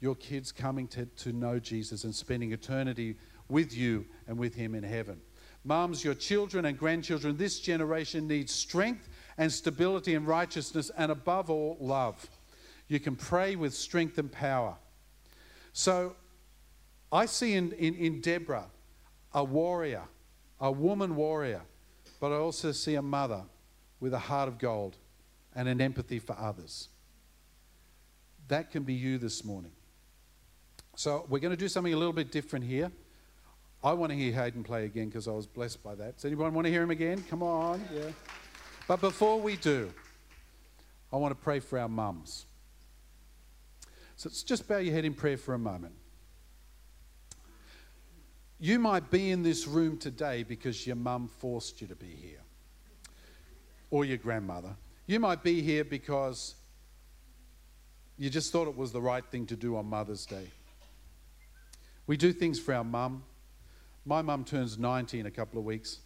your 0.00 0.16
kids 0.16 0.52
coming 0.52 0.86
to, 0.88 1.06
to 1.06 1.32
know 1.32 1.58
Jesus 1.58 2.04
and 2.04 2.14
spending 2.14 2.52
eternity 2.52 3.16
with 3.48 3.74
you 3.74 4.04
and 4.28 4.36
with 4.36 4.54
Him 4.54 4.74
in 4.74 4.82
heaven. 4.82 5.18
Moms, 5.64 6.04
your 6.04 6.14
children 6.14 6.66
and 6.66 6.78
grandchildren, 6.78 7.38
this 7.38 7.58
generation 7.58 8.28
needs 8.28 8.52
strength 8.52 9.08
and 9.38 9.50
stability 9.50 10.14
and 10.14 10.26
righteousness, 10.26 10.90
and 10.98 11.10
above 11.10 11.48
all, 11.48 11.78
love. 11.80 12.28
You 12.88 13.00
can 13.00 13.16
pray 13.16 13.56
with 13.56 13.72
strength 13.72 14.18
and 14.18 14.30
power. 14.30 14.76
So 15.72 16.16
I 17.10 17.26
see 17.26 17.54
in, 17.54 17.72
in, 17.72 17.94
in 17.94 18.20
Deborah 18.20 18.66
a 19.32 19.42
warrior, 19.42 20.04
a 20.60 20.70
woman 20.70 21.16
warrior, 21.16 21.62
but 22.20 22.32
I 22.32 22.36
also 22.36 22.72
see 22.72 22.94
a 22.94 23.02
mother 23.02 23.42
with 24.00 24.14
a 24.14 24.18
heart 24.18 24.48
of 24.48 24.58
gold 24.58 24.96
and 25.54 25.68
an 25.68 25.80
empathy 25.80 26.18
for 26.18 26.36
others. 26.38 26.88
That 28.48 28.70
can 28.70 28.82
be 28.82 28.94
you 28.94 29.18
this 29.18 29.44
morning. 29.44 29.72
So 30.94 31.24
we're 31.28 31.38
going 31.38 31.54
to 31.54 31.56
do 31.56 31.68
something 31.68 31.94
a 31.94 31.96
little 31.96 32.12
bit 32.12 32.30
different 32.30 32.64
here. 32.64 32.90
I 33.82 33.92
want 33.94 34.12
to 34.12 34.16
hear 34.16 34.32
Hayden 34.32 34.62
play 34.62 34.84
again 34.84 35.06
because 35.06 35.26
I 35.26 35.32
was 35.32 35.46
blessed 35.46 35.82
by 35.82 35.94
that. 35.96 36.16
Does 36.16 36.24
anyone 36.24 36.54
want 36.54 36.66
to 36.66 36.70
hear 36.70 36.82
him 36.82 36.90
again? 36.90 37.24
Come 37.28 37.42
on, 37.42 37.82
yeah. 37.92 38.10
But 38.86 39.00
before 39.00 39.40
we 39.40 39.56
do, 39.56 39.92
I 41.12 41.16
want 41.16 41.36
to 41.36 41.42
pray 41.42 41.60
for 41.60 41.78
our 41.78 41.88
mums. 41.88 42.46
So 44.22 44.28
let's 44.28 44.44
just 44.44 44.68
bow 44.68 44.78
your 44.78 44.94
head 44.94 45.04
in 45.04 45.14
prayer 45.14 45.36
for 45.36 45.52
a 45.52 45.58
moment. 45.58 45.94
You 48.60 48.78
might 48.78 49.10
be 49.10 49.32
in 49.32 49.42
this 49.42 49.66
room 49.66 49.98
today 49.98 50.44
because 50.44 50.86
your 50.86 50.94
mum 50.94 51.26
forced 51.26 51.80
you 51.80 51.88
to 51.88 51.96
be 51.96 52.06
here, 52.06 52.38
or 53.90 54.04
your 54.04 54.18
grandmother. 54.18 54.76
You 55.08 55.18
might 55.18 55.42
be 55.42 55.60
here 55.60 55.82
because 55.82 56.54
you 58.16 58.30
just 58.30 58.52
thought 58.52 58.68
it 58.68 58.76
was 58.76 58.92
the 58.92 59.00
right 59.00 59.24
thing 59.24 59.44
to 59.46 59.56
do 59.56 59.74
on 59.74 59.86
Mother's 59.86 60.24
Day. 60.24 60.46
We 62.06 62.16
do 62.16 62.32
things 62.32 62.60
for 62.60 62.74
our 62.74 62.84
mum. 62.84 63.24
My 64.04 64.22
mum 64.22 64.44
turns 64.44 64.78
90 64.78 65.18
in 65.18 65.26
a 65.26 65.32
couple 65.32 65.58
of 65.58 65.64
weeks. 65.64 65.98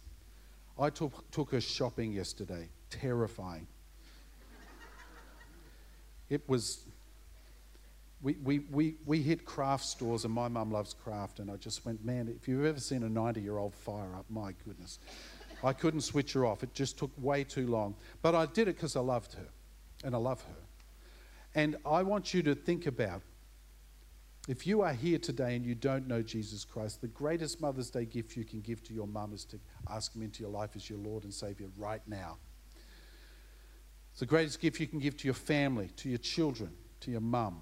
I 0.79 0.89
took, 0.89 1.29
took 1.29 1.51
her 1.51 1.61
shopping 1.61 2.13
yesterday. 2.13 2.69
Terrifying. 2.89 3.67
It 6.31 6.41
was, 6.49 6.79
we, 8.21 8.33
we, 8.43 8.59
we, 8.71 8.95
we 9.05 9.21
hit 9.21 9.45
craft 9.45 9.85
stores, 9.85 10.25
and 10.25 10.33
my 10.33 10.47
mum 10.47 10.71
loves 10.71 10.93
craft. 10.93 11.39
And 11.39 11.51
I 11.51 11.55
just 11.55 11.85
went, 11.85 12.03
man, 12.03 12.27
if 12.27 12.47
you've 12.47 12.65
ever 12.65 12.79
seen 12.79 13.03
a 13.03 13.09
90 13.09 13.41
year 13.41 13.57
old 13.57 13.75
fire 13.75 14.15
up, 14.15 14.25
my 14.29 14.53
goodness. 14.65 14.99
I 15.63 15.73
couldn't 15.73 16.01
switch 16.01 16.33
her 16.33 16.45
off. 16.45 16.63
It 16.63 16.73
just 16.73 16.97
took 16.97 17.11
way 17.17 17.43
too 17.43 17.67
long. 17.67 17.95
But 18.21 18.35
I 18.35 18.45
did 18.45 18.67
it 18.67 18.75
because 18.75 18.95
I 18.95 19.01
loved 19.01 19.33
her, 19.33 19.47
and 20.03 20.15
I 20.15 20.17
love 20.17 20.41
her. 20.41 20.55
And 21.55 21.77
I 21.85 22.03
want 22.03 22.33
you 22.33 22.43
to 22.43 22.55
think 22.55 22.85
about 22.85 23.21
if 24.47 24.65
you 24.65 24.81
are 24.81 24.93
here 24.93 25.17
today 25.19 25.55
and 25.55 25.65
you 25.65 25.75
don't 25.75 26.07
know 26.07 26.21
Jesus 26.21 26.63
Christ, 26.63 27.01
the 27.01 27.07
greatest 27.07 27.59
Mother's 27.59 27.89
Day 27.89 28.05
gift 28.05 28.37
you 28.37 28.45
can 28.45 28.61
give 28.61 28.81
to 28.83 28.93
your 28.93 29.07
mum 29.07 29.33
is 29.33 29.43
to 29.45 29.59
ask 29.89 30.15
him 30.15 30.21
into 30.21 30.41
your 30.41 30.51
life 30.51 30.71
as 30.75 30.89
your 30.89 30.99
Lord 30.99 31.23
and 31.23 31.33
Savior 31.33 31.67
right 31.77 32.01
now. 32.07 32.37
It's 34.11 34.21
the 34.21 34.25
greatest 34.25 34.61
gift 34.61 34.79
you 34.79 34.87
can 34.87 34.99
give 34.99 35.17
to 35.17 35.25
your 35.25 35.33
family, 35.33 35.89
to 35.97 36.09
your 36.09 36.17
children, 36.17 36.71
to 37.01 37.11
your 37.11 37.21
mum, 37.21 37.61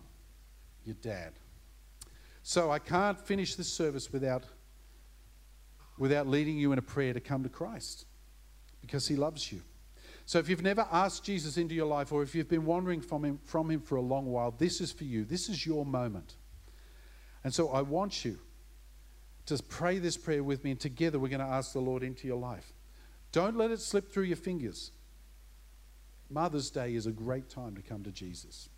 your 0.85 0.95
dad. 1.01 1.33
So 2.43 2.71
I 2.71 2.79
can't 2.79 3.19
finish 3.19 3.55
this 3.55 3.71
service 3.71 4.11
without 4.11 4.43
without 5.97 6.27
leading 6.27 6.57
you 6.57 6.73
in 6.73 6.77
a 6.77 6.81
prayer 6.81 7.13
to 7.13 7.21
come 7.21 7.43
to 7.43 7.49
Christ 7.49 8.05
because 8.81 9.07
He 9.07 9.15
loves 9.15 9.51
you. 9.51 9.61
So 10.25 10.39
if 10.39 10.49
you've 10.49 10.63
never 10.63 10.87
asked 10.91 11.23
Jesus 11.23 11.57
into 11.57 11.75
your 11.75 11.85
life 11.85 12.11
or 12.11 12.23
if 12.23 12.33
you've 12.33 12.49
been 12.49 12.65
wandering 12.65 12.99
from 12.99 13.23
him, 13.23 13.39
from 13.43 13.69
him 13.69 13.79
for 13.79 13.95
a 13.95 14.01
long 14.01 14.25
while, 14.25 14.51
this 14.51 14.81
is 14.81 14.91
for 14.91 15.03
you. 15.03 15.23
This 15.23 15.49
is 15.49 15.65
your 15.65 15.85
moment. 15.85 16.35
And 17.43 17.53
so 17.53 17.69
I 17.69 17.81
want 17.81 18.25
you 18.25 18.39
to 19.45 19.61
pray 19.69 19.99
this 19.99 20.17
prayer 20.17 20.43
with 20.43 20.63
me, 20.63 20.71
and 20.71 20.79
together 20.79 21.19
we're 21.19 21.29
going 21.29 21.39
to 21.39 21.45
ask 21.45 21.73
the 21.73 21.79
Lord 21.79 22.01
into 22.01 22.27
your 22.27 22.39
life. 22.39 22.73
Don't 23.31 23.55
let 23.55 23.69
it 23.69 23.79
slip 23.79 24.11
through 24.11 24.23
your 24.23 24.37
fingers. 24.37 24.91
Mother's 26.31 26.71
Day 26.71 26.95
is 26.95 27.05
a 27.05 27.11
great 27.11 27.47
time 27.47 27.75
to 27.75 27.83
come 27.83 28.03
to 28.03 28.11
Jesus. 28.11 28.69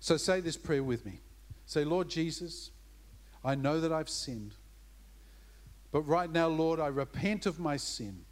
So 0.00 0.16
say 0.16 0.40
this 0.40 0.56
prayer 0.56 0.82
with 0.82 1.04
me. 1.04 1.20
Say, 1.66 1.84
Lord 1.84 2.08
Jesus, 2.08 2.70
I 3.44 3.54
know 3.54 3.80
that 3.80 3.92
I've 3.92 4.08
sinned. 4.08 4.54
But 5.90 6.02
right 6.02 6.30
now, 6.30 6.48
Lord, 6.48 6.80
I 6.80 6.86
repent 6.88 7.46
of 7.46 7.58
my 7.58 7.76
sin. 7.76 8.24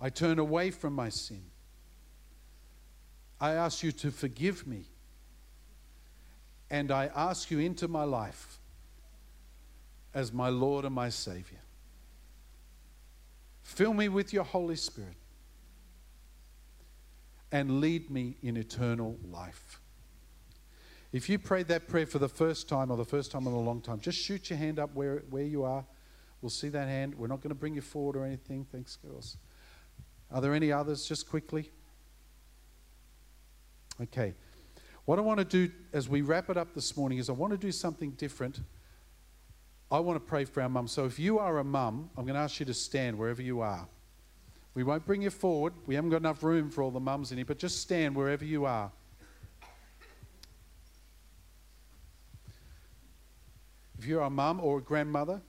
I 0.00 0.08
turn 0.10 0.38
away 0.38 0.70
from 0.70 0.94
my 0.94 1.08
sin. 1.08 1.44
I 3.40 3.52
ask 3.52 3.82
you 3.82 3.92
to 3.92 4.10
forgive 4.10 4.66
me. 4.66 4.84
And 6.70 6.90
I 6.90 7.10
ask 7.14 7.50
you 7.50 7.58
into 7.58 7.86
my 7.86 8.04
life 8.04 8.58
as 10.14 10.32
my 10.32 10.48
Lord 10.48 10.84
and 10.84 10.94
my 10.94 11.08
Savior. 11.08 11.60
Fill 13.62 13.94
me 13.94 14.08
with 14.08 14.32
your 14.32 14.44
Holy 14.44 14.76
Spirit 14.76 15.16
and 17.52 17.80
lead 17.80 18.10
me 18.10 18.36
in 18.42 18.56
eternal 18.56 19.18
life. 19.30 19.78
If 21.12 21.28
you 21.28 21.38
prayed 21.38 21.68
that 21.68 21.88
prayer 21.88 22.06
for 22.06 22.18
the 22.18 22.28
first 22.28 22.68
time 22.68 22.90
or 22.90 22.96
the 22.96 23.04
first 23.04 23.30
time 23.30 23.46
in 23.46 23.52
a 23.52 23.60
long 23.60 23.82
time, 23.82 24.00
just 24.00 24.18
shoot 24.18 24.48
your 24.48 24.58
hand 24.58 24.78
up 24.78 24.94
where, 24.94 25.22
where 25.28 25.44
you 25.44 25.62
are. 25.62 25.84
We'll 26.40 26.50
see 26.50 26.70
that 26.70 26.88
hand. 26.88 27.14
We're 27.14 27.26
not 27.26 27.42
going 27.42 27.50
to 27.50 27.54
bring 27.54 27.74
you 27.74 27.82
forward 27.82 28.16
or 28.16 28.24
anything. 28.24 28.66
Thanks, 28.72 28.96
girls. 28.96 29.36
Are 30.30 30.40
there 30.40 30.54
any 30.54 30.72
others, 30.72 31.06
just 31.06 31.28
quickly? 31.28 31.70
Okay. 34.00 34.32
What 35.04 35.18
I 35.18 35.22
want 35.22 35.38
to 35.38 35.44
do 35.44 35.70
as 35.92 36.08
we 36.08 36.22
wrap 36.22 36.48
it 36.48 36.56
up 36.56 36.74
this 36.74 36.96
morning 36.96 37.18
is 37.18 37.28
I 37.28 37.32
want 37.32 37.52
to 37.52 37.58
do 37.58 37.70
something 37.70 38.12
different. 38.12 38.60
I 39.90 39.98
want 39.98 40.16
to 40.16 40.26
pray 40.26 40.46
for 40.46 40.62
our 40.62 40.70
mum. 40.70 40.88
So 40.88 41.04
if 41.04 41.18
you 41.18 41.38
are 41.38 41.58
a 41.58 41.64
mum, 41.64 42.08
I'm 42.16 42.24
going 42.24 42.34
to 42.34 42.40
ask 42.40 42.58
you 42.58 42.66
to 42.66 42.74
stand 42.74 43.18
wherever 43.18 43.42
you 43.42 43.60
are. 43.60 43.86
We 44.74 44.84
won't 44.84 45.04
bring 45.04 45.22
you 45.22 45.30
forward. 45.30 45.74
We 45.86 45.94
haven't 45.94 46.10
got 46.10 46.18
enough 46.18 46.42
room 46.42 46.70
for 46.70 46.82
all 46.82 46.90
the 46.90 47.00
mums 47.00 47.30
in 47.30 47.38
here, 47.38 47.44
but 47.44 47.58
just 47.58 47.80
stand 47.80 48.16
wherever 48.16 48.44
you 48.44 48.64
are. 48.64 48.90
If 53.98 54.06
you're 54.06 54.22
a 54.22 54.30
mum 54.30 54.60
or 54.60 54.78
a 54.78 54.82
grandmother, 54.82 55.40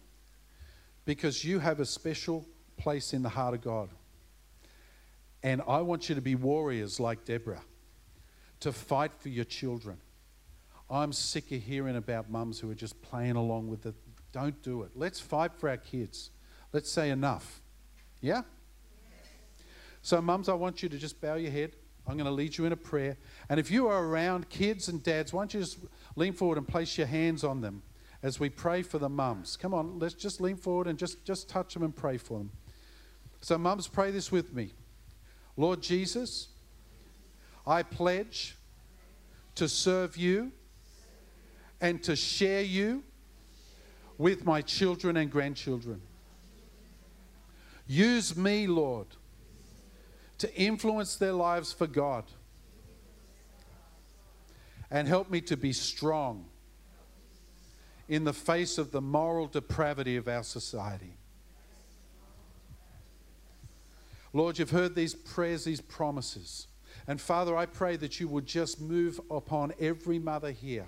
because 1.05 1.43
you 1.43 1.59
have 1.59 1.79
a 1.79 1.85
special 1.85 2.45
place 2.77 3.13
in 3.13 3.23
the 3.23 3.29
heart 3.29 3.53
of 3.53 3.61
God. 3.61 3.89
And 5.41 5.61
I 5.67 5.81
want 5.81 6.07
you 6.07 6.15
to 6.15 6.21
be 6.21 6.35
warriors 6.35 6.99
like 6.99 7.25
Deborah, 7.25 7.61
to 8.61 8.71
fight 8.71 9.11
for 9.19 9.29
your 9.29 9.45
children. 9.45 9.97
I'm 10.89 11.11
sick 11.11 11.51
of 11.51 11.61
hearing 11.61 11.95
about 11.95 12.29
mums 12.29 12.59
who 12.59 12.69
are 12.69 12.75
just 12.75 13.01
playing 13.01 13.35
along 13.35 13.69
with 13.69 13.85
it. 13.85 13.95
Don't 14.31 14.61
do 14.61 14.83
it. 14.83 14.91
Let's 14.95 15.19
fight 15.19 15.53
for 15.55 15.69
our 15.69 15.77
kids. 15.77 16.29
Let's 16.71 16.89
say 16.89 17.09
enough. 17.09 17.61
Yeah? 18.21 18.43
So, 20.03 20.21
mums, 20.21 20.49
I 20.49 20.53
want 20.53 20.83
you 20.83 20.89
to 20.89 20.97
just 20.97 21.21
bow 21.21 21.35
your 21.35 21.49
head. 21.49 21.77
I'm 22.05 22.15
going 22.15 22.25
to 22.25 22.31
lead 22.31 22.57
you 22.57 22.65
in 22.65 22.73
a 22.73 22.77
prayer. 22.77 23.17
And 23.47 23.57
if 23.57 23.71
you 23.71 23.87
are 23.87 24.05
around 24.05 24.49
kids 24.49 24.89
and 24.89 25.01
dads, 25.01 25.31
why 25.31 25.43
don't 25.43 25.53
you 25.53 25.61
just 25.61 25.77
lean 26.17 26.33
forward 26.33 26.57
and 26.57 26.67
place 26.67 26.97
your 26.97 27.07
hands 27.07 27.45
on 27.45 27.61
them 27.61 27.81
as 28.21 28.37
we 28.37 28.49
pray 28.49 28.81
for 28.81 28.99
the 28.99 29.07
mums? 29.07 29.55
Come 29.55 29.73
on, 29.73 29.99
let's 29.99 30.13
just 30.13 30.41
lean 30.41 30.57
forward 30.57 30.87
and 30.87 30.99
just, 30.99 31.23
just 31.23 31.47
touch 31.47 31.73
them 31.73 31.83
and 31.83 31.95
pray 31.95 32.17
for 32.17 32.39
them. 32.39 32.51
So, 33.39 33.57
mums, 33.57 33.87
pray 33.87 34.11
this 34.11 34.29
with 34.29 34.53
me. 34.53 34.71
Lord 35.55 35.81
Jesus, 35.81 36.49
I 37.65 37.81
pledge 37.81 38.57
to 39.55 39.69
serve 39.69 40.17
you 40.17 40.51
and 41.79 42.03
to 42.03 42.17
share 42.17 42.61
you 42.61 43.03
with 44.17 44.43
my 44.43 44.61
children 44.61 45.15
and 45.15 45.31
grandchildren. 45.31 46.01
Use 47.87 48.35
me, 48.35 48.67
Lord 48.67 49.07
to 50.39 50.53
influence 50.55 51.15
their 51.15 51.33
lives 51.33 51.71
for 51.71 51.87
God. 51.87 52.25
And 54.91 55.07
help 55.07 55.29
me 55.29 55.41
to 55.41 55.57
be 55.57 55.73
strong 55.73 56.45
in 58.07 58.25
the 58.25 58.33
face 58.33 58.77
of 58.77 58.91
the 58.91 59.01
moral 59.01 59.47
depravity 59.47 60.17
of 60.17 60.27
our 60.27 60.43
society. 60.43 61.17
Lord, 64.33 64.57
you've 64.57 64.71
heard 64.71 64.95
these 64.95 65.13
prayers, 65.13 65.63
these 65.63 65.81
promises. 65.81 66.67
And 67.07 67.21
Father, 67.21 67.55
I 67.55 67.65
pray 67.65 67.95
that 67.97 68.19
you 68.19 68.27
would 68.27 68.45
just 68.45 68.81
move 68.81 69.19
upon 69.29 69.73
every 69.79 70.19
mother 70.19 70.51
here, 70.51 70.87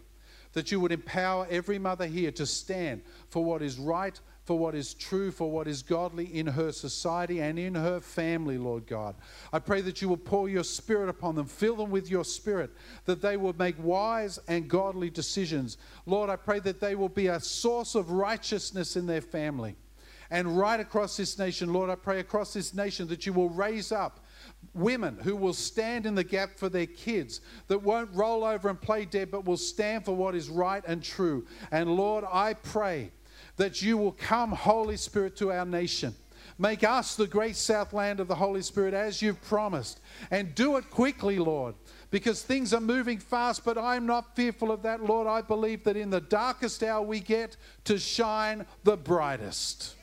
that 0.54 0.72
you 0.72 0.80
would 0.80 0.92
empower 0.92 1.48
every 1.50 1.78
mother 1.78 2.08
here 2.08 2.32
to 2.32 2.46
stand 2.46 3.02
for 3.30 3.44
what 3.44 3.62
is 3.62 3.78
right, 3.78 4.20
for 4.46 4.58
what 4.58 4.76
is 4.76 4.94
true, 4.94 5.32
for 5.32 5.50
what 5.50 5.68
is 5.68 5.82
godly 5.82 6.26
in 6.26 6.46
her 6.46 6.72
society 6.72 7.42
and 7.42 7.58
in 7.58 7.74
her 7.74 8.00
family, 8.00 8.60
Lord 8.60 8.86
God. 8.86 9.16
I 9.52 9.58
pray 9.58 9.82
that 9.82 10.02
you 10.02 10.08
will 10.08 10.18
pour 10.18 10.48
your 10.48 10.64
spirit 10.64 11.10
upon 11.10 11.36
them, 11.36 11.48
fill 11.48 11.76
them 11.76 11.90
with 11.90 12.10
your 12.10 12.24
spirit, 12.24 12.70
that 13.06 13.22
they 13.22 13.38
will 13.38 13.56
make 13.58 13.76
wise 13.84 14.38
and 14.48 14.70
godly 14.70 15.10
decisions. 15.10 15.78
Lord, 16.06 16.30
I 16.30 16.36
pray 16.36 16.60
that 16.60 16.80
they 16.80 16.94
will 16.96 17.10
be 17.10 17.28
a 17.28 17.40
source 17.40 17.96
of 17.96 18.12
righteousness 18.12 18.96
in 18.96 19.08
their 19.08 19.22
family. 19.22 19.76
And 20.30 20.58
right 20.58 20.80
across 20.80 21.18
this 21.18 21.38
nation, 21.38 21.74
Lord, 21.74 21.90
I 21.90 21.96
pray 21.96 22.20
across 22.20 22.54
this 22.54 22.74
nation 22.74 23.08
that 23.08 23.26
you 23.26 23.34
will 23.34 23.50
raise 23.50 23.92
up 23.92 24.26
women 24.74 25.18
who 25.24 25.36
will 25.36 25.54
stand 25.54 26.06
in 26.06 26.16
the 26.16 26.24
gap 26.24 26.58
for 26.58 26.70
their 26.70 26.86
kids, 26.86 27.42
that 27.68 27.82
won't 27.82 28.10
roll 28.14 28.44
over 28.44 28.70
and 28.70 28.80
play 28.80 29.06
dead, 29.06 29.32
but 29.32 29.46
will 29.46 29.58
stand 29.58 30.06
for 30.06 30.16
what 30.16 30.36
is 30.36 30.50
right 30.50 30.84
and 30.88 31.04
true. 31.04 31.46
And 31.72 31.96
Lord, 31.96 32.26
I 32.32 32.54
pray 32.54 33.12
that 33.58 33.82
you 33.82 33.98
will 33.98 34.12
come, 34.14 34.52
Holy 34.52 34.98
Spirit, 34.98 35.36
to 35.38 35.52
our 35.52 35.66
nation. 35.66 36.14
Make 36.58 36.84
us 36.84 37.16
the 37.16 37.28
great 37.28 37.56
southland 37.56 38.20
of 38.20 38.28
the 38.28 38.36
Holy 38.36 38.62
Spirit 38.62 38.94
as 38.94 39.22
you've 39.22 39.42
promised. 39.42 40.00
And 40.32 40.56
do 40.56 40.78
it 40.78 40.90
quickly, 40.90 41.38
Lord, 41.38 41.76
because 42.12 42.44
things 42.44 42.74
are 42.74 42.80
moving 42.80 43.20
fast, 43.20 43.66
but 43.66 43.78
I'm 43.78 44.06
not 44.06 44.36
fearful 44.36 44.72
of 44.72 44.82
that, 44.84 45.04
Lord. 45.04 45.28
I 45.28 45.42
believe 45.42 45.84
that 45.84 45.98
in 45.98 46.10
the 46.10 46.22
darkest 46.22 46.82
hour 46.82 47.02
we 47.02 47.20
get 47.20 47.58
to 47.86 48.00
shine 48.00 48.66
the 48.84 48.96
brightest. 48.96 49.96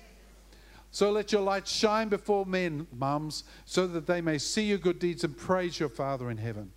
So 0.91 1.11
let 1.11 1.33
your 1.33 1.41
light 1.41 1.67
shine 1.67 2.11
before 2.11 2.45
men, 2.45 2.87
mums, 2.93 3.45
so 3.65 3.87
that 3.87 4.07
they 4.07 4.21
may 4.21 4.37
see 4.37 4.65
your 4.65 4.79
good 4.79 4.99
deeds 4.99 5.25
and 5.25 5.35
praise 5.35 5.81
your 5.81 5.89
Father 5.89 6.31
in 6.31 6.37
heaven. 6.37 6.71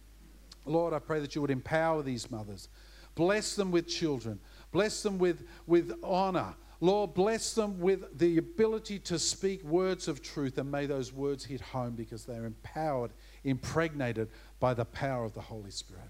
Lord, 0.65 0.93
I 0.93 0.99
pray 0.99 1.19
that 1.19 1.35
you 1.35 1.41
would 1.41 1.51
empower 1.51 2.01
these 2.01 2.31
mothers. 2.31 2.69
Bless 3.13 3.55
them 3.55 3.71
with 3.71 3.89
children. 3.89 4.39
Bless 4.71 5.03
them 5.03 5.17
with, 5.17 5.45
with 5.67 5.91
honor. 6.01 6.55
Lord, 6.81 7.13
bless 7.13 7.53
them 7.53 7.79
with 7.79 8.17
the 8.17 8.37
ability 8.37 8.99
to 8.99 9.17
speak 9.17 9.63
words 9.63 10.07
of 10.07 10.21
truth, 10.21 10.57
and 10.57 10.69
may 10.69 10.85
those 10.85 11.13
words 11.13 11.45
hit 11.45 11.61
home 11.61 11.93
because 11.95 12.25
they're 12.25 12.45
empowered, 12.45 13.11
impregnated 13.43 14.29
by 14.59 14.73
the 14.73 14.85
power 14.85 15.23
of 15.23 15.33
the 15.33 15.41
Holy 15.41 15.71
Spirit. 15.71 16.09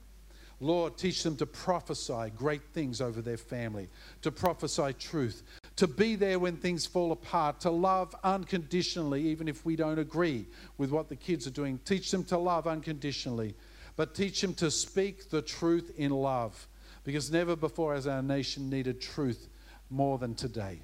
Lord, 0.62 0.98
teach 0.98 1.22
them 1.22 1.36
to 1.38 1.46
prophesy 1.46 2.32
great 2.36 2.64
things 2.74 3.02
over 3.02 3.22
their 3.22 3.38
family, 3.38 3.90
to 4.22 4.32
prophesy 4.32 4.94
truth, 4.94 5.44
to 5.76 5.86
be 5.86 6.16
there 6.16 6.40
when 6.40 6.56
things 6.56 6.86
fall 6.86 7.12
apart, 7.12 7.60
to 7.62 7.70
love 7.70 8.16
unconditionally, 8.24 9.28
even 9.28 9.48
if 9.48 9.66
we 9.66 9.76
don't 9.76 10.00
agree 10.00 10.46
with 10.78 10.92
what 10.92 11.10
the 11.10 11.16
kids 11.16 11.46
are 11.46 11.52
doing. 11.52 11.78
Teach 11.84 12.10
them 12.10 12.24
to 12.26 12.38
love 12.38 12.68
unconditionally, 12.68 13.54
but 13.98 14.16
teach 14.16 14.42
them 14.42 14.54
to 14.56 14.72
speak 14.72 15.30
the 15.30 15.42
truth 15.42 15.92
in 15.98 16.12
love, 16.12 16.68
because 17.04 17.30
never 17.30 17.56
before 17.56 17.94
has 17.94 18.08
our 18.08 18.24
nation 18.24 18.70
needed 18.70 19.02
truth 19.02 19.50
more 19.90 20.18
than 20.18 20.36
today. 20.36 20.82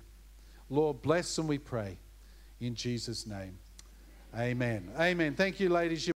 Lord, 0.70 1.02
bless 1.02 1.38
and 1.38 1.48
we 1.48 1.58
pray. 1.58 1.98
In 2.60 2.76
Jesus' 2.76 3.26
name. 3.26 3.58
Amen. 4.38 4.90
Amen. 4.98 5.36
Thank 5.36 5.60
you, 5.60 5.70
ladies. 5.70 6.12